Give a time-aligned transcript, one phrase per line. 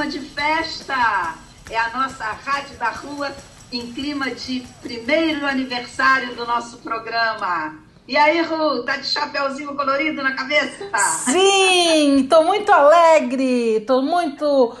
[0.00, 1.34] Clima de festa.
[1.68, 3.34] É a nossa Rádio da Rua
[3.70, 7.74] em clima de primeiro aniversário do nosso programa.
[8.08, 10.90] E aí, Ru, tá de chapéuzinho colorido na cabeça?
[11.30, 14.74] Sim, tô muito alegre, tô muito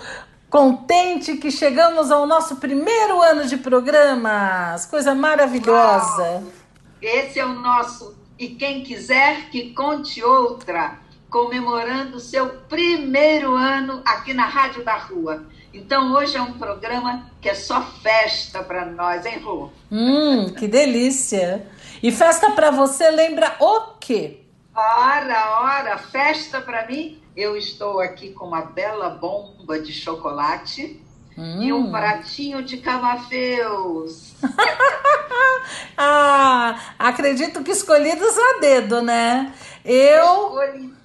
[0.48, 4.86] contente que chegamos ao nosso primeiro ano de programas.
[4.86, 6.22] Coisa maravilhosa.
[6.22, 6.44] Uau.
[7.00, 8.16] Esse é o nosso.
[8.38, 10.98] E quem quiser que conte outra
[11.30, 15.44] comemorando o seu primeiro ano aqui na Rádio da Rua.
[15.72, 19.70] Então hoje é um programa que é só festa para nós, hein, Rô?
[19.90, 21.66] Hum, que delícia!
[22.02, 24.40] E festa para você lembra o quê?
[24.74, 27.22] Ora, ora, festa para mim.
[27.36, 31.00] Eu estou aqui com uma bela bomba de chocolate
[31.38, 31.62] hum.
[31.62, 31.90] e um hum.
[31.92, 34.34] pratinho de camafeus.
[35.96, 39.54] ah, acredito que escolhidos a dedo, né?
[39.84, 40.46] Eu.
[40.46, 40.99] Escolhi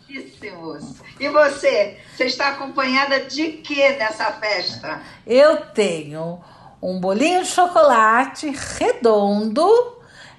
[1.20, 1.98] e você?
[2.16, 5.02] Você está acompanhada de que nessa festa?
[5.28, 6.42] Eu tenho
[6.81, 9.68] um bolinho de chocolate redondo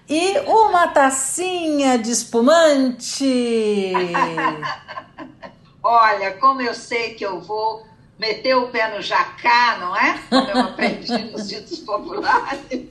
[0.08, 3.92] e uma tacinha de espumante.
[5.82, 7.84] Olha, como eu sei que eu vou
[8.18, 10.18] meter o pé no jacá, não é?
[10.30, 12.88] Como eu aprendi nos ditos populares.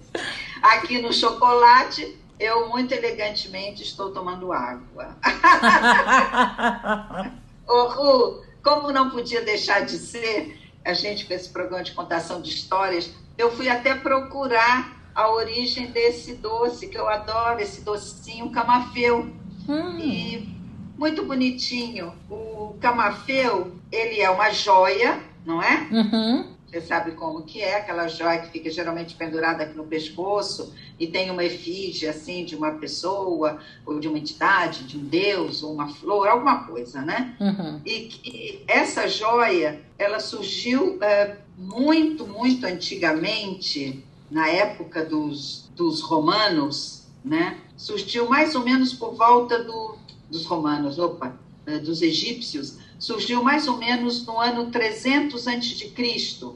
[0.62, 5.16] Aqui no chocolate, eu muito elegantemente estou tomando água.
[7.68, 12.42] Ô, Ru, como não podia deixar de ser, a gente com esse programa de contação
[12.42, 18.52] de histórias, eu fui até procurar a origem desse doce, que eu adoro, esse docinho
[18.52, 19.30] camafeu.
[19.68, 19.98] Hum.
[19.98, 20.56] E
[20.98, 22.14] muito bonitinho.
[22.30, 25.88] O camafeu, ele é uma joia, não é?
[25.92, 26.55] Uhum.
[26.76, 31.08] Você sabe como que é, aquela joia que fica geralmente pendurada aqui no pescoço e
[31.08, 35.72] tem uma efígie, assim, de uma pessoa, ou de uma entidade, de um deus, ou
[35.72, 37.34] uma flor, alguma coisa, né?
[37.40, 37.80] Uhum.
[37.86, 47.58] E, essa joia, ela surgiu é, muito, muito antigamente, na época dos, dos romanos, né?
[47.78, 49.96] Surgiu mais ou menos por volta do,
[50.30, 55.94] dos romanos, opa, é, dos egípcios, surgiu mais ou menos no ano 300 a.C.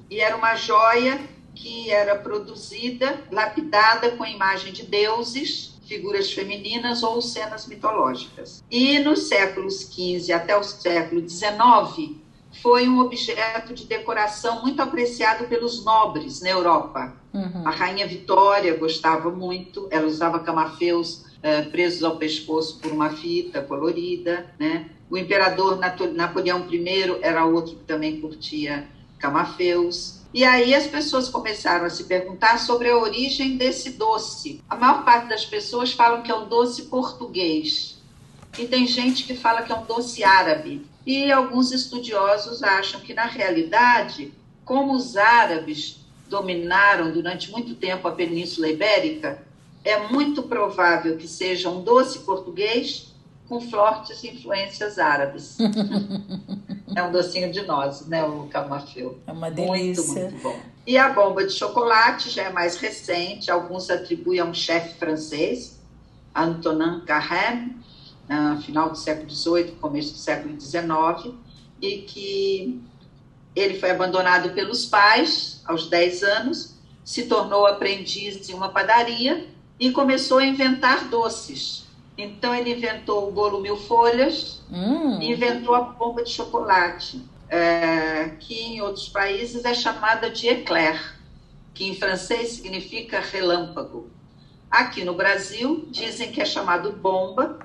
[0.09, 1.19] e era uma joia
[1.53, 8.63] que era produzida, lapidada com a imagem de deuses, figuras femininas ou cenas mitológicas.
[8.69, 12.15] E nos séculos XV até o século XIX,
[12.61, 17.13] foi um objeto de decoração muito apreciado pelos nobres na Europa.
[17.33, 17.67] Uhum.
[17.67, 23.61] A rainha Vitória gostava muito, ela usava camafeus uh, presos ao pescoço por uma fita
[23.61, 24.89] colorida, né?
[25.09, 25.79] O imperador
[26.13, 28.87] Napoleão I era outro que também curtia
[29.17, 30.19] camafeus.
[30.31, 34.61] E aí as pessoas começaram a se perguntar sobre a origem desse doce.
[34.69, 37.97] A maior parte das pessoas falam que é um doce português.
[38.57, 40.85] E tem gente que fala que é um doce árabe.
[41.05, 44.31] E alguns estudiosos acham que, na realidade,
[44.63, 49.43] como os árabes dominaram durante muito tempo a Península Ibérica,
[49.83, 53.08] é muito provável que seja um doce português
[53.49, 55.57] com fortes influências árabes.
[56.95, 59.19] é um docinho de nozes, né, o camafeu.
[59.25, 60.03] É uma delícia.
[60.03, 60.59] Muito, muito bom.
[60.85, 65.79] E a bomba de chocolate já é mais recente, alguns atribuem a um chefe francês,
[66.33, 67.75] Antonin Carême,
[68.29, 71.33] no final do século XVIII, começo do século XIX,
[71.81, 72.81] e que
[73.55, 79.47] ele foi abandonado pelos pais aos 10 anos, se tornou aprendiz em uma padaria
[79.79, 81.78] e começou a inventar doces
[82.21, 85.19] então ele inventou o bolo mil folhas hum.
[85.21, 87.21] e inventou a bomba de chocolate.
[87.49, 91.17] é, que em outros países é chamada de éclair,
[91.73, 94.09] que em francês significa relâmpago.
[94.69, 97.59] Aqui no Brasil, dizem que é chamado bomba,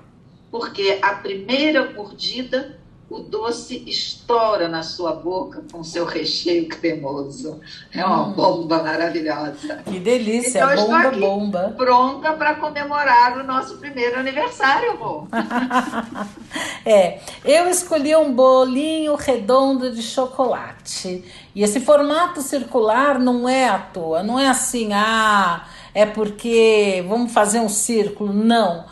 [0.49, 2.79] porque a primeira mordida
[3.09, 7.59] o doce estoura na sua boca com seu recheio cremoso.
[7.93, 8.33] É uma hum.
[8.33, 9.83] bomba maravilhosa.
[9.85, 11.73] Que delícia, então, bomba, bomba.
[11.77, 15.27] Pronta para comemorar o nosso primeiro aniversário, amor.
[16.83, 21.23] é, eu escolhi um bolinho redondo de chocolate.
[21.53, 27.31] E esse formato circular não é à toa, não é assim, ah, é porque vamos
[27.31, 28.33] fazer um círculo.
[28.33, 28.83] Não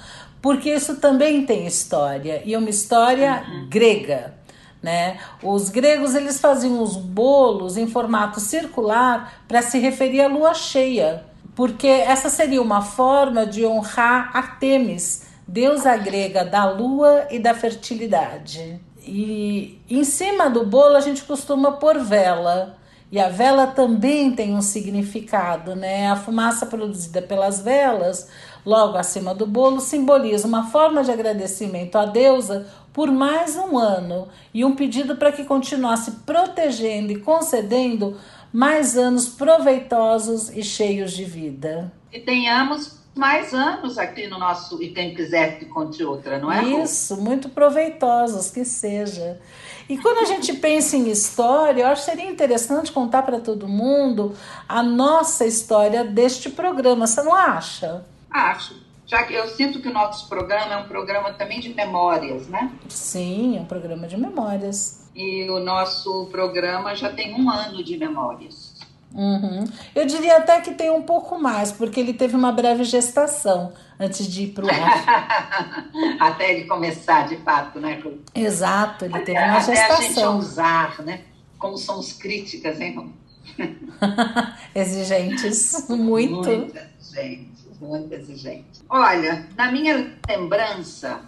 [0.43, 3.67] porque isso também tem história e uma história uhum.
[3.69, 4.33] grega.
[4.81, 5.17] Né?
[5.41, 11.23] Os gregos eles faziam os bolos em formato circular para se referir à lua cheia,
[11.55, 18.81] porque essa seria uma forma de honrar Artemis, deusa grega da lua e da fertilidade.
[18.99, 22.75] E em cima do bolo a gente costuma pôr vela.
[23.09, 26.09] E a vela também tem um significado, né?
[26.09, 28.27] A fumaça produzida pelas velas
[28.65, 34.27] logo acima do bolo, simboliza uma forma de agradecimento à deusa por mais um ano
[34.53, 38.17] e um pedido para que continuasse protegendo e concedendo
[38.51, 41.91] mais anos proveitosos e cheios de vida.
[42.11, 46.63] E tenhamos mais anos aqui no nosso E Quem Quiser Que Conte Outra, não é?
[46.63, 49.39] Isso, muito proveitosos que seja.
[49.87, 53.67] E quando a gente pensa em história, eu acho que seria interessante contar para todo
[53.67, 54.33] mundo
[54.67, 58.03] a nossa história deste programa, você não acha?
[58.33, 58.75] Acho.
[59.05, 62.71] Já que eu sinto que o nosso programa é um programa também de memórias, né?
[62.89, 65.07] Sim, é um programa de memórias.
[65.13, 68.73] E o nosso programa já tem um ano de memórias.
[69.13, 69.65] Uhum.
[69.93, 74.25] Eu diria até que tem um pouco mais, porque ele teve uma breve gestação antes
[74.25, 75.89] de ir para o ar.
[76.19, 78.01] até ele começar, de fato, né?
[78.33, 79.95] Exato, ele teve uma até gestação.
[79.95, 81.21] Até a gente usar, né?
[81.59, 83.13] Como somos críticas, hein?
[84.73, 86.49] Exigentes, muito.
[86.49, 88.81] Muita gente muito exigente.
[88.89, 91.21] Olha, na minha lembrança,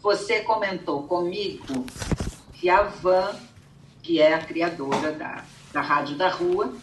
[0.00, 1.86] você comentou comigo
[2.52, 3.34] que a Van,
[4.02, 6.74] que é a criadora da, da Rádio da Rua,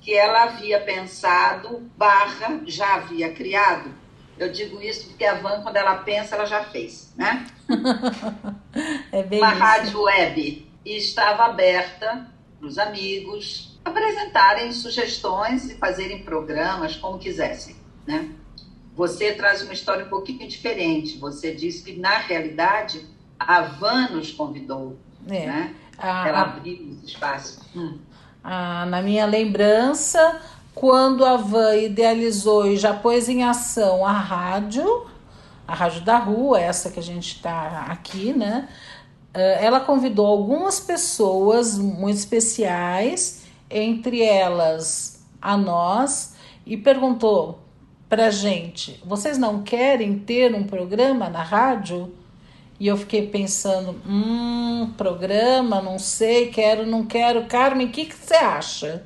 [0.00, 3.90] que ela havia pensado, barra, já havia criado.
[4.38, 7.46] Eu digo isso porque a Van, quando ela pensa, ela já fez, né?
[9.10, 9.58] é bem Uma isso.
[9.60, 10.70] rádio web.
[10.84, 12.28] E estava aberta
[12.58, 18.30] para os amigos apresentarem sugestões e fazerem programas como quisessem, né?
[18.96, 21.18] Você traz uma história um pouquinho diferente.
[21.18, 23.04] Você disse que, na realidade,
[23.38, 24.96] a Van nos convidou.
[25.28, 25.46] É.
[25.46, 25.74] Né?
[25.98, 27.60] A, Ela abriu esse espaço.
[27.74, 27.98] Hum.
[28.42, 30.40] A, na minha lembrança,
[30.74, 35.06] quando a Van idealizou e já pôs em ação a rádio,
[35.66, 38.68] a Rádio da Rua, essa que a gente está aqui, né?
[39.32, 47.63] Ela convidou algumas pessoas muito especiais, entre elas a nós, e perguntou:
[48.14, 52.14] pra gente: vocês não querem ter um programa na rádio?
[52.78, 57.46] E eu fiquei pensando: hum, programa, não sei, quero, não quero.
[57.46, 59.04] Carmen, o que, que você acha?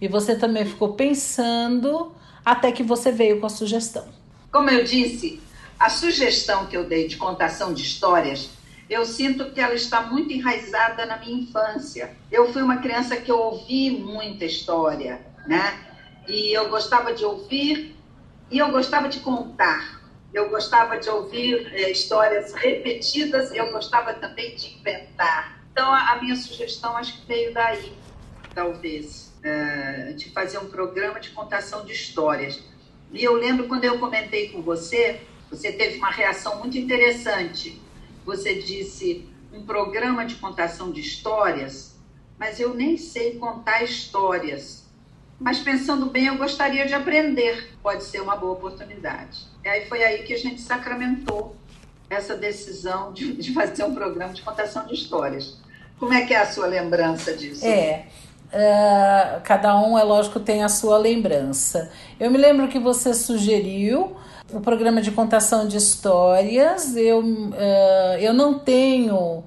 [0.00, 2.12] E você também ficou pensando
[2.44, 4.06] até que você veio com a sugestão.
[4.52, 5.40] Como eu disse,
[5.76, 8.50] a sugestão que eu dei de contação de histórias,
[8.88, 12.16] eu sinto que ela está muito enraizada na minha infância.
[12.30, 15.76] Eu fui uma criança que eu ouvi muita história, né?
[16.28, 17.97] E eu gostava de ouvir
[18.50, 20.00] e eu gostava de contar,
[20.32, 25.62] eu gostava de ouvir é, histórias repetidas, eu gostava também de inventar.
[25.72, 27.92] Então, a, a minha sugestão acho que veio daí,
[28.54, 32.62] talvez, é, de fazer um programa de contação de histórias.
[33.12, 37.80] E eu lembro quando eu comentei com você, você teve uma reação muito interessante.
[38.24, 41.96] Você disse um programa de contação de histórias,
[42.38, 44.87] mas eu nem sei contar histórias
[45.40, 47.70] mas pensando bem, eu gostaria de aprender.
[47.82, 49.46] Pode ser uma boa oportunidade.
[49.64, 51.54] E aí foi aí que a gente sacramentou
[52.10, 55.58] essa decisão de, de fazer um programa de contação de histórias.
[55.98, 57.66] Como é que é a sua lembrança disso?
[57.66, 58.06] É.
[58.48, 61.90] Uh, cada um, é lógico, tem a sua lembrança.
[62.18, 64.16] Eu me lembro que você sugeriu
[64.52, 66.96] o programa de contação de histórias.
[66.96, 69.44] Eu, uh, eu não tenho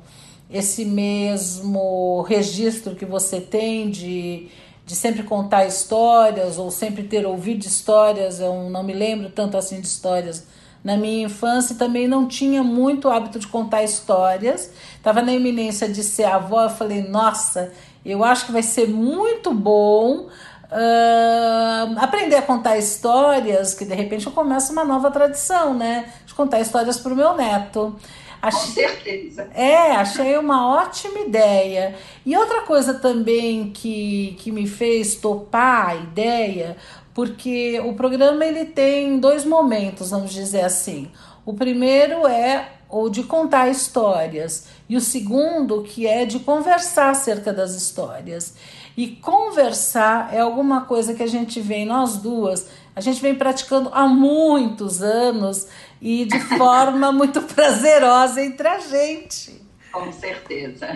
[0.50, 4.50] esse mesmo registro que você tem de
[4.92, 9.80] de sempre contar histórias ou sempre ter ouvido histórias, eu não me lembro tanto assim
[9.80, 10.46] de histórias
[10.84, 14.72] na minha infância também não tinha muito hábito de contar histórias.
[14.96, 17.72] Estava na iminência de ser avó, eu falei, nossa,
[18.04, 20.28] eu acho que vai ser muito bom
[20.72, 26.12] uh, aprender a contar histórias, que de repente eu começo uma nova tradição, né?
[26.26, 27.96] De contar histórias para o meu neto.
[28.42, 29.50] Achei, Com certeza.
[29.54, 31.96] É, achei uma ótima ideia.
[32.26, 36.76] E outra coisa também que, que me fez topar a ideia,
[37.14, 41.12] porque o programa ele tem dois momentos, vamos dizer assim.
[41.46, 47.54] O primeiro é o de contar histórias e o segundo que é de conversar acerca
[47.54, 48.56] das histórias.
[48.98, 53.90] E conversar é alguma coisa que a gente vem, nós duas, a gente vem praticando
[53.94, 55.68] há muitos anos
[56.02, 59.62] e de forma muito prazerosa entre a gente.
[59.92, 60.88] Com certeza.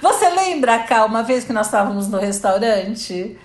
[0.00, 3.38] Você lembra, Ká, uma vez que nós estávamos no restaurante?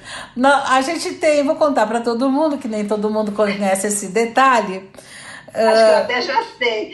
[0.70, 4.90] A gente tem, vou contar para todo mundo, que nem todo mundo conhece esse detalhe.
[5.54, 6.92] Acho que eu ah, até já sei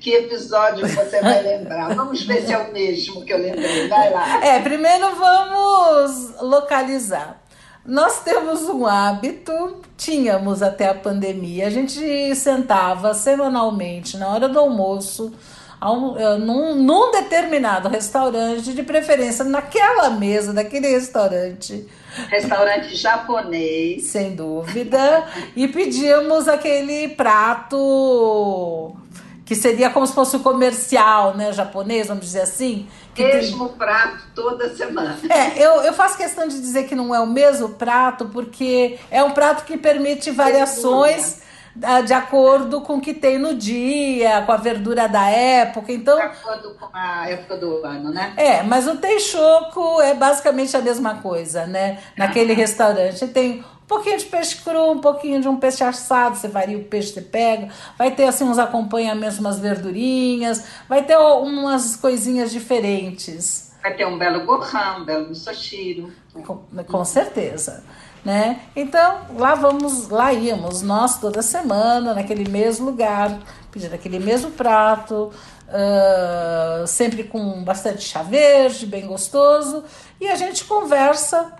[0.00, 1.94] que episódio você vai lembrar.
[1.94, 3.88] Vamos ver se é o mesmo que eu lembrei.
[3.88, 4.44] Vai lá.
[4.44, 7.43] É, primeiro vamos localizar.
[7.86, 14.58] Nós temos um hábito, tínhamos até a pandemia, a gente sentava semanalmente na hora do
[14.58, 15.34] almoço,
[15.82, 21.86] um, eh, num, num determinado restaurante, de preferência naquela mesa daquele restaurante.
[22.30, 24.04] Restaurante japonês.
[24.04, 25.26] Sem dúvida.
[25.54, 28.96] e pedíamos aquele prato
[29.44, 32.88] que seria como se fosse o comercial, né, japonês, vamos dizer assim.
[33.16, 33.78] mesmo tem...
[33.78, 35.18] prato toda semana.
[35.28, 39.22] É, eu, eu faço questão de dizer que não é o mesmo prato, porque é
[39.22, 41.42] um prato que permite variações
[41.82, 45.92] ah, de acordo com o que tem no dia, com a verdura da época.
[45.92, 48.32] Então, de acordo com a época do ano, né?
[48.36, 51.98] É, mas o teixoco é basicamente a mesma coisa, né?
[52.16, 53.26] Naquele restaurante.
[53.26, 56.84] Tem um pouquinho de peixe cru, um pouquinho de um peixe assado, você varia o
[56.84, 57.68] peixe você pega.
[57.98, 63.72] Vai ter assim uns acompanhamentos, umas verdurinhas, vai ter umas coisinhas diferentes.
[63.82, 66.10] Vai ter um belo gohan, um belo misoshiro.
[66.32, 67.84] Com, com certeza
[68.24, 68.60] né?
[68.74, 73.38] Então, lá vamos, lá íamos nós toda semana, naquele mesmo lugar,
[73.70, 75.30] pedindo aquele mesmo prato,
[75.68, 79.84] uh, sempre com bastante chá verde, bem gostoso,
[80.18, 81.52] e a gente conversa,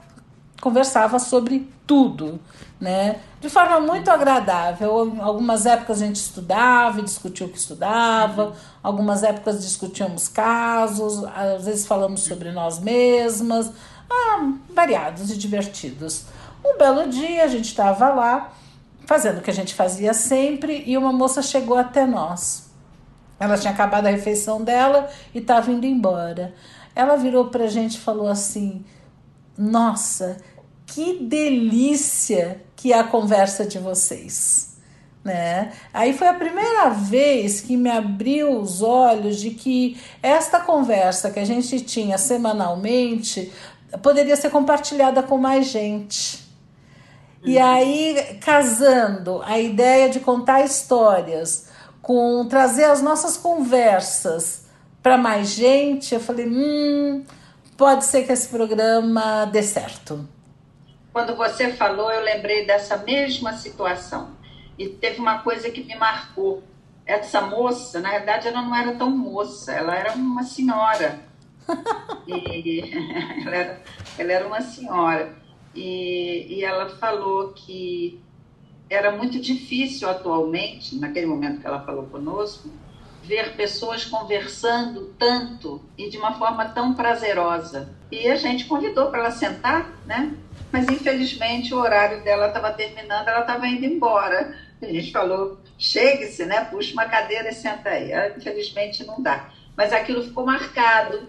[0.64, 2.40] conversava sobre tudo,
[2.80, 3.21] né?
[3.38, 5.14] De forma muito agradável.
[5.21, 11.66] Algumas épocas a gente estudava e discutia o que estudava, algumas épocas discutíamos casos, às
[11.66, 13.71] vezes falamos sobre nós mesmas,
[14.11, 16.25] ah, variados e divertidos.
[16.64, 18.50] Um belo dia a gente estava lá
[19.04, 22.71] fazendo o que a gente fazia sempre e uma moça chegou até nós.
[23.38, 26.54] Ela tinha acabado a refeição dela e estava indo embora.
[26.97, 28.83] Ela virou para a gente e falou assim:
[29.59, 30.38] Nossa,
[30.95, 34.77] que delícia que é a conversa de vocês.
[35.25, 35.73] Né?
[35.93, 41.41] Aí foi a primeira vez que me abriu os olhos de que esta conversa que
[41.41, 43.53] a gente tinha semanalmente
[44.03, 46.45] poderia ser compartilhada com mais gente.
[47.43, 51.69] E aí, casando a ideia de contar histórias
[52.01, 54.67] com trazer as nossas conversas
[55.03, 57.25] para mais gente, eu falei: hum,
[57.77, 60.27] pode ser que esse programa dê certo.
[61.14, 64.30] Quando você falou, eu lembrei dessa mesma situação.
[64.76, 66.64] E teve uma coisa que me marcou.
[67.06, 71.21] Essa moça, na verdade, ela não era tão moça, ela era uma senhora.
[72.26, 72.90] e
[73.47, 73.83] ela era,
[74.18, 75.33] ela era uma senhora
[75.73, 78.21] e, e ela falou que
[78.90, 82.68] era muito difícil atualmente, naquele momento que ela falou conosco,
[83.23, 87.94] ver pessoas conversando tanto e de uma forma tão prazerosa.
[88.11, 90.35] E a gente convidou para ela sentar, né?
[90.75, 94.57] Mas infelizmente o horário dela estava terminando, ela estava indo embora.
[94.83, 96.64] A gente falou: chegue-se, né?
[96.64, 98.12] Puxa uma cadeira e senta aí.
[98.12, 99.49] Ah, infelizmente não dá.
[99.76, 101.28] Mas aquilo ficou marcado,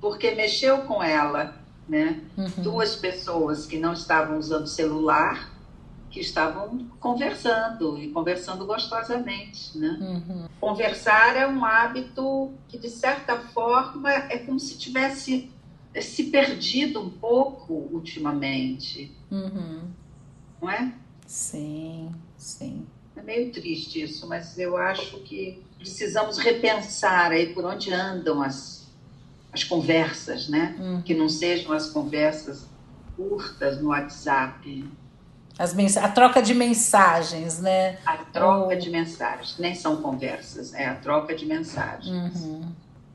[0.00, 2.20] porque mexeu com ela né?
[2.36, 2.62] Uhum.
[2.62, 5.50] Duas pessoas que não estavam usando celular,
[6.10, 9.96] que estavam conversando e conversando gostosamente, né?
[10.00, 10.48] Uhum.
[10.60, 15.50] Conversar é um hábito que de certa forma é como se tivesse
[16.00, 19.82] se perdido um pouco ultimamente, uhum.
[20.60, 20.92] não é?
[21.26, 22.86] Sim, sim.
[23.16, 28.86] É meio triste isso, mas eu acho que precisamos repensar aí por onde andam as
[29.56, 30.76] as conversas, né?
[30.78, 31.00] Uhum.
[31.00, 32.66] Que não sejam as conversas
[33.16, 34.84] curtas no WhatsApp.
[35.58, 37.98] As mens a troca de mensagens, né?
[38.04, 39.56] A troca de mensagens.
[39.58, 42.36] Nem são conversas, é a troca de mensagens.
[42.36, 42.70] Uhum.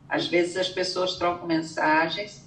[0.09, 2.40] Às vezes as pessoas trocam mensagens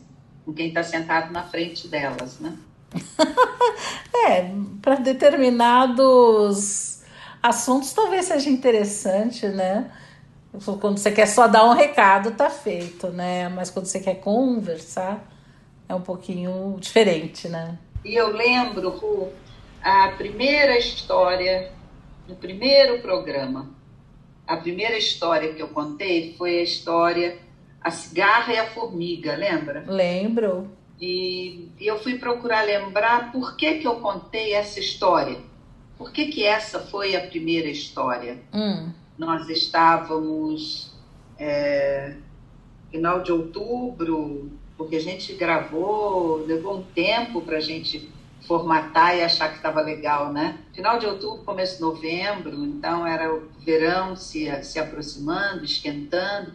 [0.44, 2.56] com quem está sentado na frente delas, né?
[4.28, 7.02] é, para determinados
[7.42, 9.90] assuntos talvez seja interessante, né?
[10.80, 13.48] Quando você quer só dar um recado, tá feito, né?
[13.48, 15.28] Mas quando você quer conversar,
[15.88, 17.76] é um pouquinho diferente, né?
[18.04, 19.32] E eu lembro, Ru,
[19.82, 21.72] a primeira história,
[22.28, 23.68] no primeiro programa,
[24.46, 27.38] a primeira história que eu contei foi a história
[27.84, 29.84] A Cigarra e a Formiga, lembra?
[29.86, 30.70] Lembro.
[30.98, 35.36] E, e eu fui procurar lembrar por que, que eu contei essa história.
[35.98, 38.38] Por que, que essa foi a primeira história?
[38.54, 38.90] Hum.
[39.18, 40.94] Nós estávamos
[41.38, 42.14] é,
[42.90, 48.10] final de outubro, porque a gente gravou, levou um tempo para a gente
[48.46, 50.58] formatar e achar que estava legal, né?
[50.72, 56.52] Final de outubro, começo de novembro, então era o verão se, se aproximando, esquentando.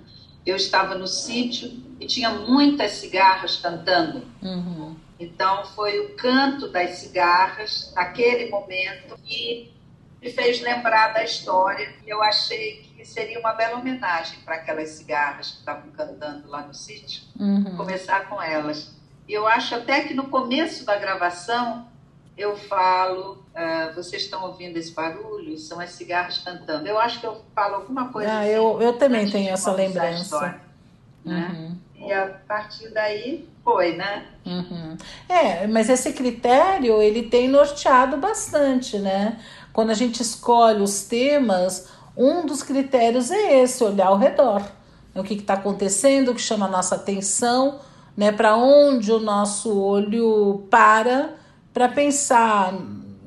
[0.50, 4.26] Eu estava no sítio e tinha muitas cigarras cantando.
[4.42, 4.96] Uhum.
[5.20, 9.72] Então foi o canto das cigarras naquele momento que
[10.22, 11.94] me fez lembrar da história.
[12.06, 16.62] E eu achei que seria uma bela homenagem para aquelas cigarras que estavam cantando lá
[16.62, 17.78] no sítio, uhum.
[17.78, 18.94] começar com elas.
[19.28, 21.88] E eu acho até que no começo da gravação
[22.36, 25.58] eu falo, uh, vocês estão ouvindo esse barulho?
[25.58, 26.88] São as cigarras cantando.
[26.88, 28.50] Eu acho que eu falo alguma coisa ah, assim.
[28.52, 30.22] Eu, eu também tenho essa lembrança.
[30.22, 30.62] História,
[31.26, 31.52] né?
[31.54, 32.08] uhum.
[32.08, 34.26] E a partir daí foi, né?
[34.46, 34.98] Uhum.
[35.28, 39.38] É, mas esse critério ele tem norteado bastante, né?
[39.74, 44.64] Quando a gente escolhe os temas, um dos critérios é esse, olhar ao redor.
[45.14, 47.80] O que está acontecendo, o que chama a nossa atenção,
[48.16, 48.32] né?
[48.32, 51.36] Para onde o nosso olho para
[51.74, 52.74] para pensar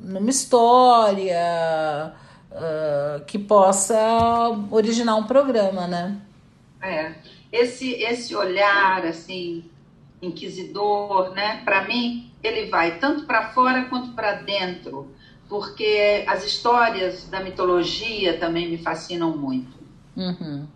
[0.03, 2.13] numa história
[2.51, 3.97] uh, que possa
[4.69, 6.17] originar um programa, né?
[6.81, 7.13] É.
[7.51, 9.63] Esse, esse olhar, assim,
[10.21, 11.61] inquisidor, né?
[11.63, 15.11] Para mim, ele vai tanto para fora quanto para dentro,
[15.47, 19.77] porque as histórias da mitologia também me fascinam muito.
[20.17, 20.67] Uhum.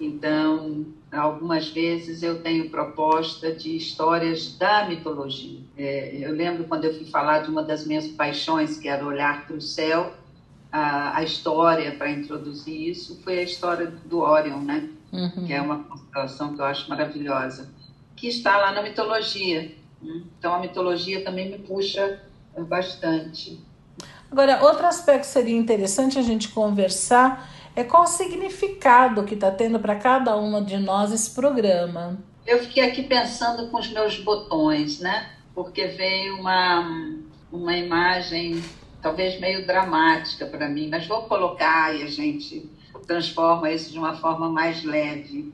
[0.00, 5.60] Então, algumas vezes eu tenho proposta de histórias da mitologia.
[5.76, 9.46] É, eu lembro quando eu fui falar de uma das minhas paixões, que era olhar
[9.46, 10.14] para o céu,
[10.72, 14.88] a, a história para introduzir isso foi a história do Orion, né?
[15.12, 15.46] Uhum.
[15.46, 17.68] Que é uma constelação que eu acho maravilhosa,
[18.16, 19.74] que está lá na mitologia.
[20.00, 20.22] Né?
[20.38, 22.22] Então, a mitologia também me puxa
[22.68, 23.60] bastante.
[24.30, 29.80] Agora, outro aspecto seria interessante a gente conversar é qual o significado que está tendo
[29.80, 32.18] para cada uma de nós esse programa.
[32.46, 35.30] Eu fiquei aqui pensando com os meus botões, né?
[35.54, 37.18] Porque veio uma,
[37.50, 38.62] uma imagem
[39.00, 42.70] talvez meio dramática para mim, mas vou colocar e a gente
[43.06, 45.52] transforma isso de uma forma mais leve.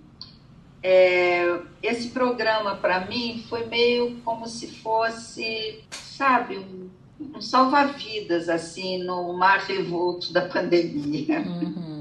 [0.83, 9.03] É, esse programa para mim foi meio como se fosse, sabe, um, um salva-vidas assim
[9.05, 11.41] no mar revolto da pandemia.
[11.41, 11.96] Uhum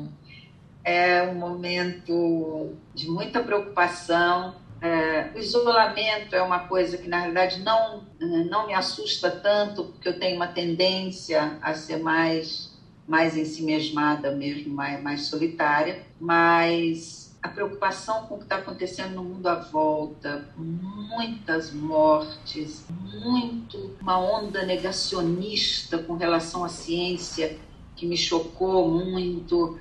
[0.85, 4.53] é um momento de muita preocupação.
[4.79, 10.07] É, o isolamento é uma coisa que, na realidade, não, não me assusta tanto, porque
[10.07, 12.71] eu tenho uma tendência a ser mais,
[13.07, 19.23] mais ensimesmada mesmo, mais, mais solitária, mas a preocupação com o que está acontecendo no
[19.23, 27.57] mundo à volta, muitas mortes, muito uma onda negacionista com relação à ciência
[27.95, 29.79] que me chocou muito,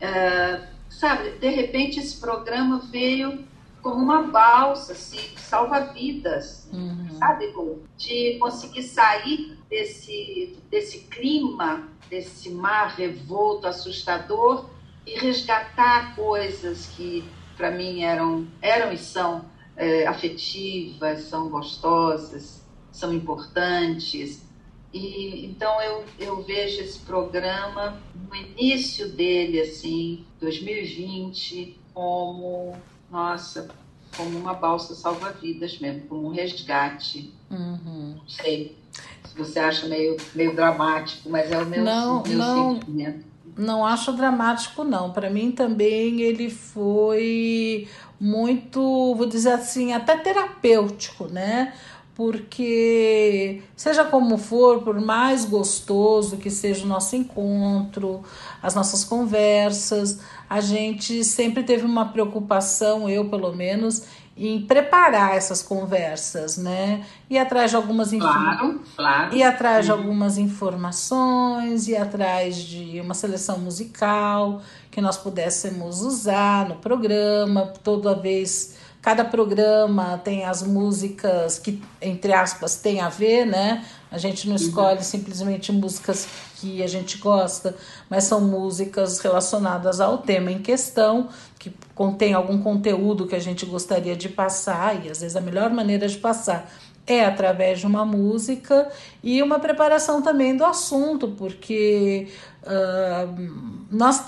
[0.00, 3.44] é, sabe, de repente esse programa veio
[3.82, 7.08] como uma balsa, assim, salva vidas, uhum.
[7.18, 7.54] sabe,
[7.96, 14.68] de conseguir sair desse, desse clima, desse mar revolto, assustador
[15.06, 17.24] e resgatar coisas que
[17.56, 19.44] para mim eram, eram e são
[19.76, 24.45] é, afetivas, são gostosas, são importantes,
[24.92, 32.74] e, então eu, eu vejo esse programa no início dele, assim, 2020, como,
[33.10, 33.68] nossa,
[34.16, 37.32] como uma balsa salva-vidas mesmo, como um resgate.
[37.50, 38.16] Uhum.
[38.16, 38.76] Não sei
[39.24, 43.26] se você acha meio, meio dramático, mas é o meu, não, meu não, sentimento.
[43.56, 45.12] Não acho dramático, não.
[45.12, 47.88] Para mim também ele foi
[48.20, 51.74] muito, vou dizer assim, até terapêutico, né?
[52.16, 58.22] Porque, seja como for, por mais gostoso que seja o nosso encontro,
[58.62, 65.62] as nossas conversas, a gente sempre teve uma preocupação, eu pelo menos, em preparar essas
[65.62, 67.04] conversas, né?
[67.28, 69.36] Ir atrás de algumas claro, claro.
[69.36, 76.66] ir atrás de algumas informações, ir atrás de uma seleção musical que nós pudéssemos usar
[76.66, 83.46] no programa, toda vez Cada programa tem as músicas que, entre aspas, tem a ver,
[83.46, 83.84] né?
[84.10, 87.76] A gente não escolhe simplesmente músicas que a gente gosta,
[88.10, 93.64] mas são músicas relacionadas ao tema em questão, que contém algum conteúdo que a gente
[93.64, 96.68] gostaria de passar, e às vezes a melhor maneira de passar
[97.06, 98.90] é através de uma música
[99.22, 102.26] e uma preparação também do assunto, porque
[102.64, 104.24] uh, nós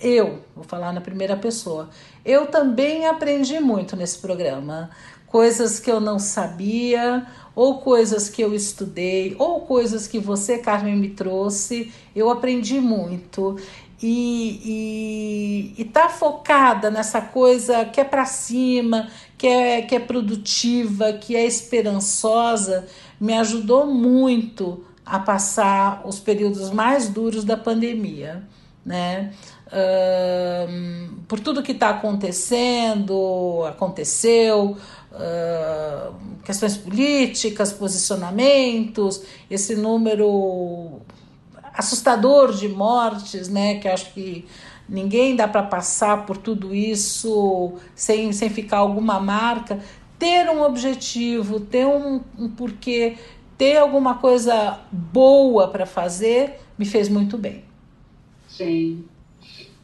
[0.00, 1.90] eu vou falar na primeira pessoa,
[2.24, 4.90] eu também aprendi muito nesse programa,
[5.26, 10.96] coisas que eu não sabia, ou coisas que eu estudei, ou coisas que você, Carmen,
[10.96, 13.56] me trouxe, eu aprendi muito.
[14.02, 19.08] E, e, e tá focada nessa coisa que é para cima,
[19.38, 22.86] que é, que é produtiva, que é esperançosa,
[23.20, 28.42] me ajudou muito a passar os períodos mais duros da pandemia,
[28.84, 29.32] né?
[31.26, 34.76] Por tudo que está acontecendo, aconteceu,
[35.12, 41.00] uh, questões políticas, posicionamentos, esse número
[41.72, 43.76] assustador de mortes, né?
[43.76, 44.44] Que acho que
[44.88, 49.80] ninguém dá para passar por tudo isso sem, sem ficar alguma marca.
[50.18, 53.16] Ter um objetivo, ter um, um porquê,
[53.56, 57.64] ter alguma coisa boa para fazer, me fez muito bem.
[58.48, 59.04] Sim.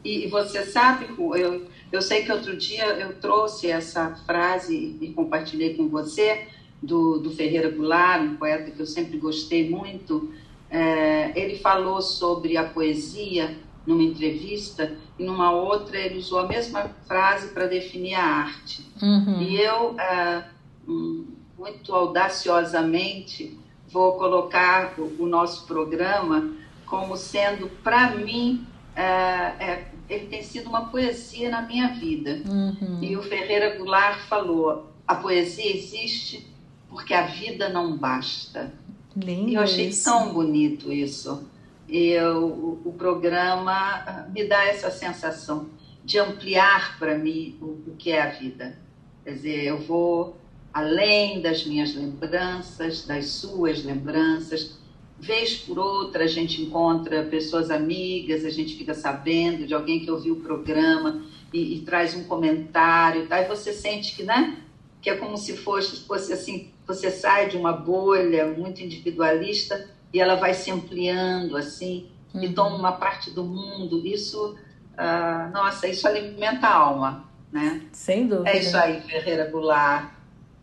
[0.09, 5.75] E você sabe, eu, eu sei que outro dia eu trouxe essa frase e compartilhei
[5.75, 6.47] com você,
[6.83, 10.33] do, do Ferreira Goulart, um poeta que eu sempre gostei muito,
[10.71, 16.91] é, ele falou sobre a poesia numa entrevista e numa outra ele usou a mesma
[17.07, 18.87] frase para definir a arte.
[19.03, 19.41] Uhum.
[19.41, 20.45] E eu, é,
[20.87, 21.27] hum,
[21.59, 23.59] muito audaciosamente,
[23.91, 26.53] vou colocar o, o nosso programa
[26.85, 32.41] como sendo, para mim, é, é, ele tem sido uma poesia na minha vida.
[32.47, 33.03] Uhum.
[33.03, 36.47] E o Ferreira Goulart falou: a poesia existe
[36.89, 38.73] porque a vida não basta.
[39.17, 40.05] Lindo eu achei isso.
[40.05, 41.47] tão bonito isso.
[41.89, 45.69] E eu, o, o, programa me dá essa sensação
[46.05, 48.79] de ampliar para mim o, o que é a vida.
[49.25, 50.37] Quer dizer, eu vou
[50.73, 54.79] além das minhas lembranças, das suas lembranças.
[55.21, 60.11] Vez por outra, a gente encontra pessoas amigas, a gente fica sabendo de alguém que
[60.11, 63.41] ouviu o programa e, e traz um comentário, tá?
[63.41, 64.59] e você sente que, né?
[65.03, 70.21] Que é como se fosse, fosse assim, você sai de uma bolha muito individualista e
[70.21, 72.43] ela vai se ampliando assim uhum.
[72.43, 74.07] e toma uma parte do mundo.
[74.07, 74.57] Isso,
[74.95, 77.83] uh, nossa, isso alimenta a alma, né?
[77.93, 78.51] Sem dúvida.
[78.51, 80.13] É isso aí, Ferreira Goulart.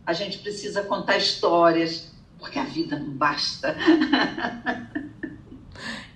[0.04, 2.12] A gente precisa contar histórias,
[2.46, 3.76] porque a vida não basta.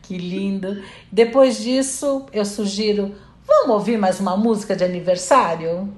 [0.03, 0.81] que lindo.
[1.11, 5.93] Depois disso, eu sugiro, vamos ouvir mais uma música de aniversário?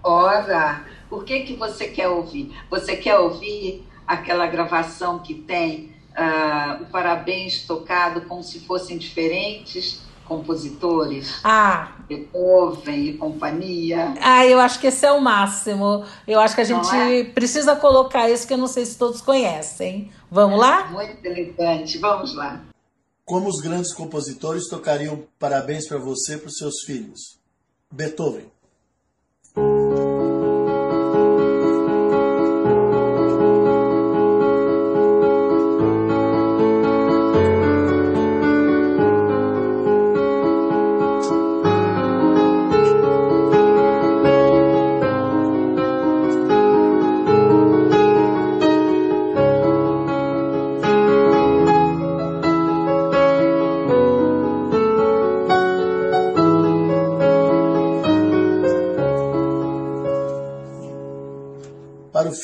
[0.00, 2.56] Ora, o que, que você quer ouvir?
[2.70, 10.03] Você quer ouvir aquela gravação que tem uh, o parabéns tocado como se fossem diferentes
[10.26, 11.40] compositores?
[11.42, 11.92] Ah!
[12.08, 14.14] Beethoven e companhia.
[14.20, 16.04] Ah, eu acho que esse é o máximo.
[16.26, 17.24] Eu acho que a gente é?
[17.24, 20.10] precisa colocar isso, que eu não sei se todos conhecem.
[20.30, 20.86] Vamos lá?
[20.86, 21.98] Muito elegante.
[21.98, 22.60] Vamos lá.
[23.24, 27.38] Como os grandes compositores tocariam parabéns para você e para os seus filhos?
[27.90, 28.52] Beethoven.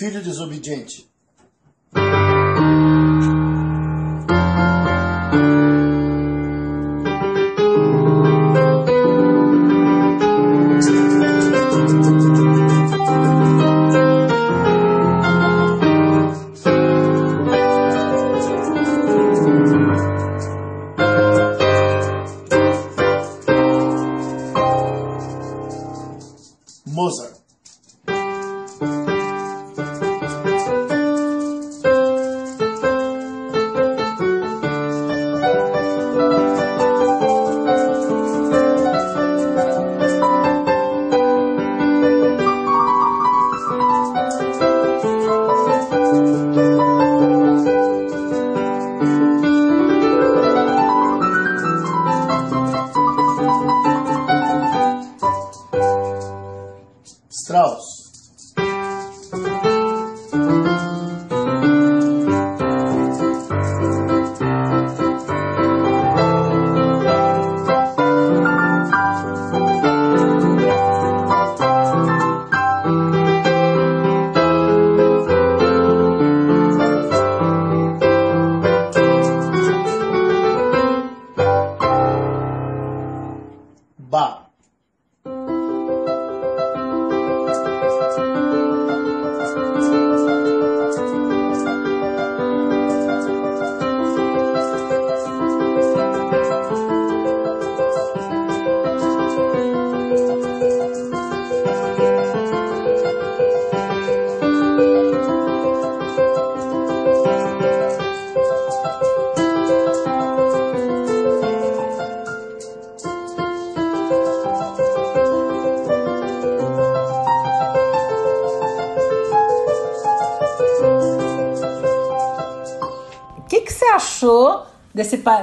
[0.01, 1.10] Filho desobediente.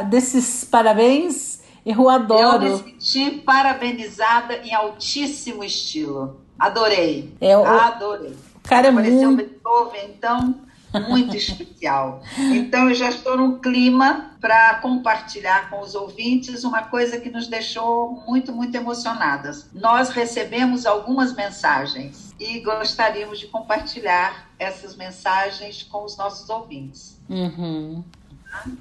[0.10, 1.62] Desses parabéns?
[1.86, 2.66] Eu adoro.
[2.66, 6.42] Eu me senti parabenizada em altíssimo estilo.
[6.60, 7.34] Adorei.
[7.40, 7.66] É, o...
[7.66, 8.36] Adorei.
[8.56, 9.50] O cara é Apareceu muito...
[9.50, 10.68] Beethoven, então
[11.00, 12.22] muito especial.
[12.38, 17.48] Então, eu já estou num clima para compartilhar com os ouvintes uma coisa que nos
[17.48, 19.70] deixou muito, muito emocionadas.
[19.74, 27.20] Nós recebemos algumas mensagens e gostaríamos de compartilhar essas mensagens com os nossos ouvintes.
[27.30, 28.04] Uhum.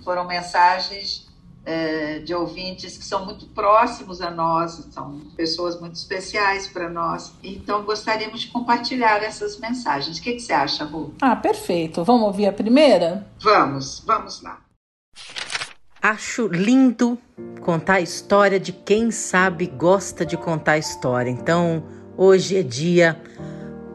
[0.04, 1.26] Foram mensagens
[1.66, 7.34] é, de ouvintes que são muito próximos a nós, são pessoas muito especiais para nós.
[7.42, 10.18] Então, gostaríamos de compartilhar essas mensagens.
[10.18, 11.12] O que, que você acha, Ru?
[11.20, 12.04] Ah, perfeito.
[12.04, 13.26] Vamos ouvir a primeira?
[13.40, 14.60] Vamos, vamos lá.
[16.00, 17.18] Acho lindo
[17.60, 21.30] contar a história de quem sabe gosta de contar história.
[21.30, 21.82] Então,
[22.16, 23.20] hoje é dia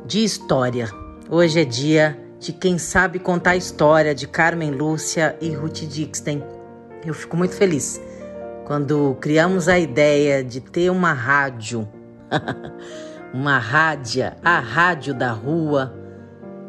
[0.05, 0.89] de história.
[1.29, 6.41] Hoje é dia de quem sabe contar a história de Carmen Lúcia e Ruth Dixon
[7.05, 8.01] eu fico muito feliz
[8.65, 11.87] quando criamos a ideia de ter uma rádio,
[13.31, 15.93] uma rádia, a rádio da rua,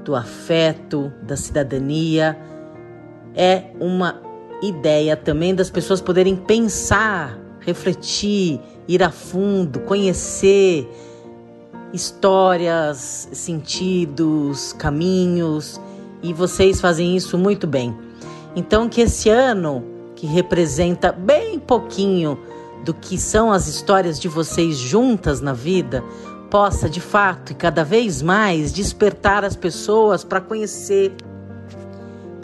[0.04, 2.36] do afeto, da cidadania.
[3.34, 4.20] É uma
[4.62, 10.86] ideia também das pessoas poderem pensar, refletir, ir a fundo, conhecer
[11.92, 15.80] histórias, sentidos, caminhos,
[16.22, 17.96] e vocês fazem isso muito bem.
[18.54, 22.38] Então, que esse ano que representa bem pouquinho
[22.84, 26.02] do que são as histórias de vocês juntas na vida,
[26.50, 31.12] possa de fato e cada vez mais despertar as pessoas para conhecer,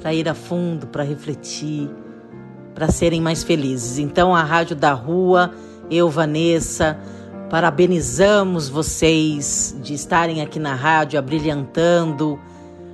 [0.00, 1.90] para ir a fundo, para refletir,
[2.74, 3.98] para serem mais felizes.
[3.98, 5.52] Então, a Rádio da Rua,
[5.90, 6.98] eu, Vanessa,
[7.50, 12.38] parabenizamos vocês de estarem aqui na rádio, abrilhantando,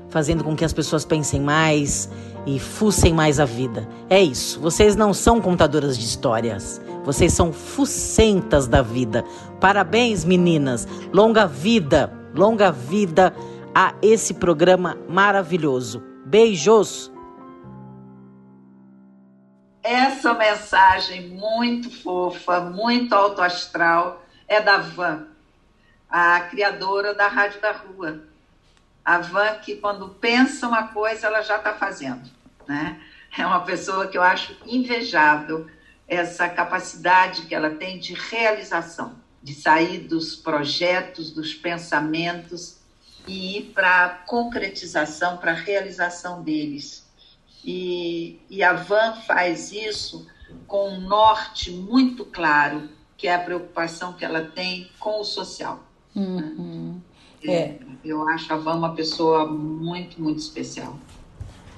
[0.09, 2.09] fazendo com que as pessoas pensem mais
[2.47, 3.89] e fucem mais a vida.
[4.09, 4.61] É isso.
[4.61, 6.81] Vocês não são contadoras de histórias.
[7.05, 9.25] Vocês são fucentas da vida.
[9.61, 10.87] Parabéns, meninas.
[11.13, 13.35] Longa vida, longa vida
[13.75, 16.03] a esse programa maravilhoso.
[16.25, 17.13] Beijos.
[19.83, 25.27] Essa mensagem muito fofa, muito autoastral é da Van,
[26.09, 28.23] a criadora da Rádio da Rua
[29.05, 32.23] a Van que quando pensa uma coisa, ela já está fazendo.
[32.67, 33.01] Né?
[33.37, 35.69] É uma pessoa que eu acho invejável
[36.09, 42.79] essa capacidade que ela tem de realização, de sair dos projetos, dos pensamentos
[43.27, 47.07] e ir para a concretização, para a realização deles.
[47.63, 50.27] E, e a Van faz isso
[50.67, 55.81] com um norte muito claro, que é a preocupação que ela tem com o social.
[56.15, 57.01] Uhum.
[57.47, 57.75] É.
[58.05, 60.97] Eu acho a Van uma pessoa muito, muito especial.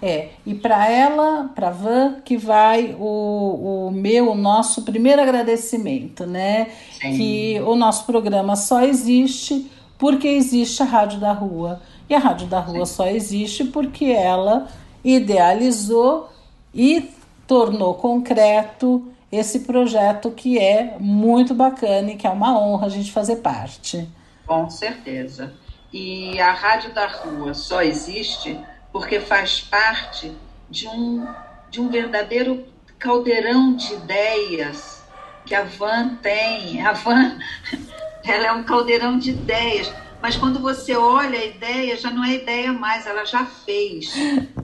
[0.00, 6.26] É, e para ela, para Van, que vai o, o meu, o nosso primeiro agradecimento,
[6.26, 6.70] né?
[7.00, 7.16] Sim.
[7.16, 11.80] Que o nosso programa só existe porque existe a Rádio da Rua.
[12.08, 12.94] E a Rádio da Rua Sim.
[12.94, 14.68] só existe porque ela
[15.02, 16.28] idealizou
[16.74, 17.10] e
[17.46, 23.12] tornou concreto esse projeto que é muito bacana e que é uma honra a gente
[23.12, 24.08] fazer parte.
[24.46, 25.52] Com certeza.
[25.92, 28.58] E a Rádio da Rua só existe
[28.92, 30.32] porque faz parte
[30.70, 31.26] de um,
[31.70, 32.64] de um verdadeiro
[32.98, 35.02] caldeirão de ideias
[35.44, 36.84] que a Van tem.
[36.84, 37.38] A Van
[38.24, 39.92] ela é um caldeirão de ideias.
[40.20, 44.12] Mas quando você olha a ideia, já não é ideia mais, ela já fez.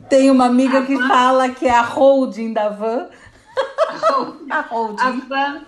[0.09, 1.09] Tem uma amiga a que Van...
[1.09, 3.09] fala que é a holding da Van.
[4.51, 5.65] A Van,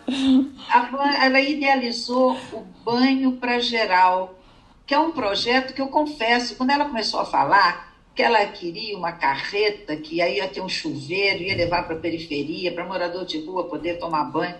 [0.68, 4.38] a Van, ela idealizou o banho para geral,
[4.86, 8.96] que é um projeto que eu confesso, quando ela começou a falar que ela queria
[8.96, 13.24] uma carreta, que aí ia ter um chuveiro, ia levar para a periferia, para morador
[13.24, 14.54] de rua poder tomar banho.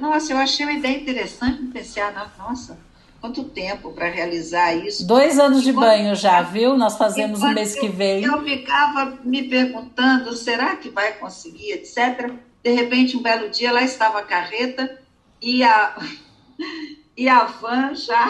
[0.00, 2.78] Nossa, eu achei uma ideia interessante, pensei, ah, nossa,
[3.20, 5.06] quanto tempo para realizar isso.
[5.06, 6.76] Dois anos de banho já, viu?
[6.76, 8.24] Nós fazemos no mês que vem.
[8.24, 12.32] Eu ficava me perguntando, será que vai conseguir, etc.
[12.62, 15.00] De repente, um belo dia, lá estava a carreta
[15.42, 15.96] e a,
[17.16, 18.28] e a van já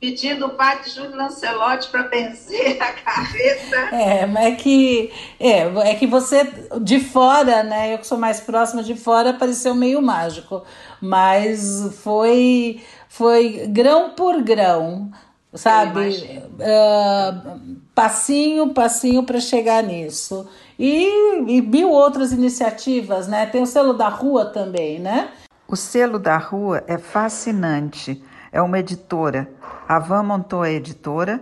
[0.00, 3.76] pedindo o padre Júlio Lancelotti para benzer a carreta.
[3.94, 5.58] É, mas é que, é,
[5.90, 6.44] é que você,
[6.80, 7.92] de fora, né?
[7.92, 10.64] Eu que sou mais próxima de fora, pareceu meio mágico.
[11.00, 12.80] Mas foi,
[13.10, 15.10] foi grão por grão,
[15.52, 16.40] sabe?
[16.60, 20.48] Uh, passinho, passinho para chegar nisso.
[20.78, 23.46] E, e mil outras iniciativas, né?
[23.46, 25.28] Tem o selo da rua também, né?
[25.66, 28.22] O selo da rua é fascinante.
[28.52, 29.50] É uma editora.
[29.88, 31.40] A Van montou a editora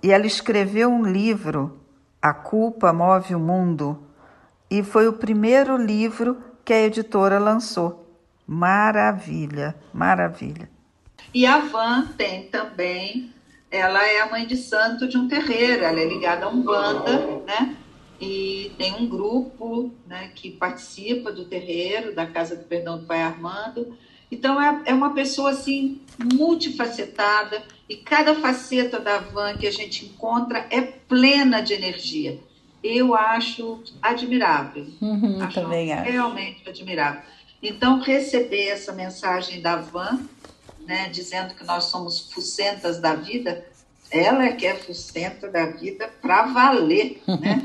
[0.00, 1.80] e ela escreveu um livro,
[2.22, 3.98] A Culpa Move o Mundo,
[4.70, 8.06] e foi o primeiro livro que a editora lançou.
[8.46, 10.77] Maravilha, maravilha.
[11.32, 13.32] E a Van tem também,
[13.70, 17.42] ela é a mãe de santo de um terreiro, ela é ligada a um banda,
[17.46, 17.76] né?
[18.20, 23.22] E tem um grupo né, que participa do terreiro, da Casa do Perdão do Pai
[23.22, 23.96] Armando.
[24.30, 26.00] Então, é, é uma pessoa, assim,
[26.34, 32.38] multifacetada, e cada faceta da Van que a gente encontra é plena de energia.
[32.82, 34.86] Eu acho admirável.
[35.00, 36.10] Uhum, acho também acho.
[36.10, 37.22] Realmente admirável.
[37.62, 40.20] Então, receber essa mensagem da Van,
[40.88, 43.62] né, dizendo que nós somos fucentas da vida,
[44.10, 47.60] ela é que é fucenta da vida para valer, né?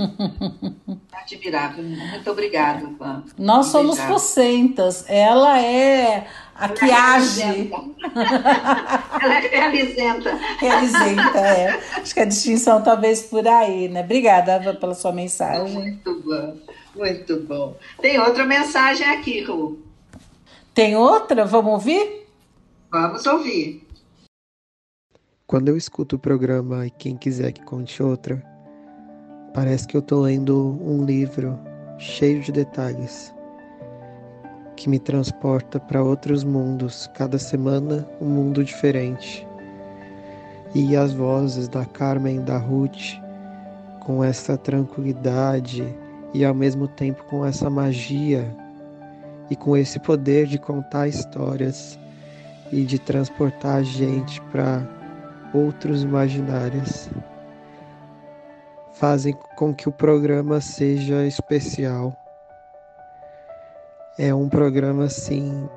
[1.14, 1.86] Admirável.
[1.86, 3.24] Muito obrigada, Van.
[3.38, 5.06] Nós somos fucentas.
[5.08, 7.72] Ela é a ela que é age.
[9.22, 10.38] ela é realizenta.
[10.60, 11.82] Realizenta, é.
[11.96, 14.02] Acho que a distinção talvez por aí, né?
[14.02, 15.74] Obrigada Eva, pela sua mensagem.
[15.74, 16.58] Muito bom,
[16.94, 17.78] muito bom.
[18.02, 19.82] Tem outra mensagem aqui, Ru.
[20.74, 21.46] Tem outra?
[21.46, 22.23] Vamos ouvir?
[22.94, 23.88] Vamos ouvir.
[25.48, 28.40] Quando eu escuto o programa e quem quiser que conte outra,
[29.52, 31.60] parece que eu estou lendo um livro
[31.98, 33.34] cheio de detalhes
[34.76, 39.48] que me transporta para outros mundos, cada semana um mundo diferente.
[40.76, 43.20] E as vozes da Carmen e da Ruth,
[44.02, 45.84] com essa tranquilidade
[46.32, 48.56] e ao mesmo tempo com essa magia
[49.50, 51.98] e com esse poder de contar histórias
[52.74, 54.82] e de transportar a gente para
[55.54, 57.10] outros imaginários,
[58.94, 62.18] fazem com que o programa seja especial
[64.18, 65.68] é um programa assim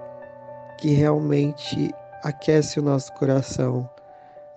[0.77, 1.91] que realmente
[2.23, 3.89] aquece o nosso coração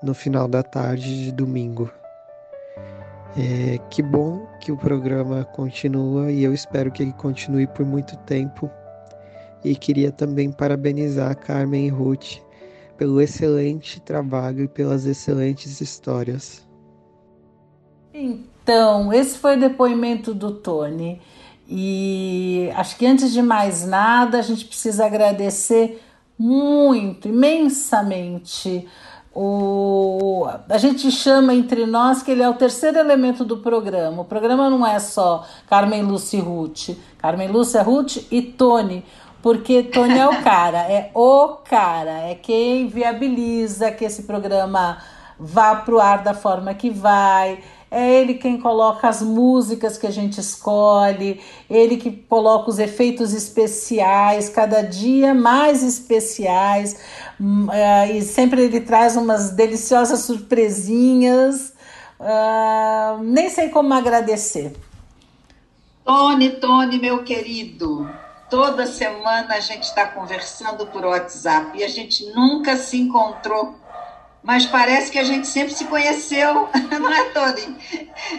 [0.03, 1.89] no final da tarde de domingo.
[3.37, 8.17] É, que bom que o programa continua e eu espero que ele continue por muito
[8.17, 8.69] tempo.
[9.63, 12.37] E queria também parabenizar Carmen e Ruth
[12.97, 16.67] pelo excelente trabalho e pelas excelentes histórias.
[18.13, 21.21] Então, esse foi o depoimento do Tony.
[21.67, 26.01] E acho que antes de mais nada, a gente precisa agradecer
[26.37, 28.87] muito, imensamente.
[29.33, 34.23] O, a gente chama entre nós que ele é o terceiro elemento do programa.
[34.23, 39.05] O programa não é só Carmen Lúcia e Ruth, Carmen Lúcia, Ruth e Tony,
[39.41, 44.97] porque Tony é o cara, é o cara, é quem viabiliza que esse programa
[45.39, 47.59] vá para o ar da forma que vai
[47.91, 53.33] é ele quem coloca as músicas que a gente escolhe, ele que coloca os efeitos
[53.33, 56.99] especiais, cada dia mais especiais,
[57.39, 61.73] hum, é, e sempre ele traz umas deliciosas surpresinhas.
[62.19, 64.73] Uh, nem sei como agradecer.
[66.03, 68.07] Tony, Tony, meu querido,
[68.49, 73.79] toda semana a gente está conversando por WhatsApp e a gente nunca se encontrou
[74.41, 77.77] mas parece que a gente sempre se conheceu, não é, Tony?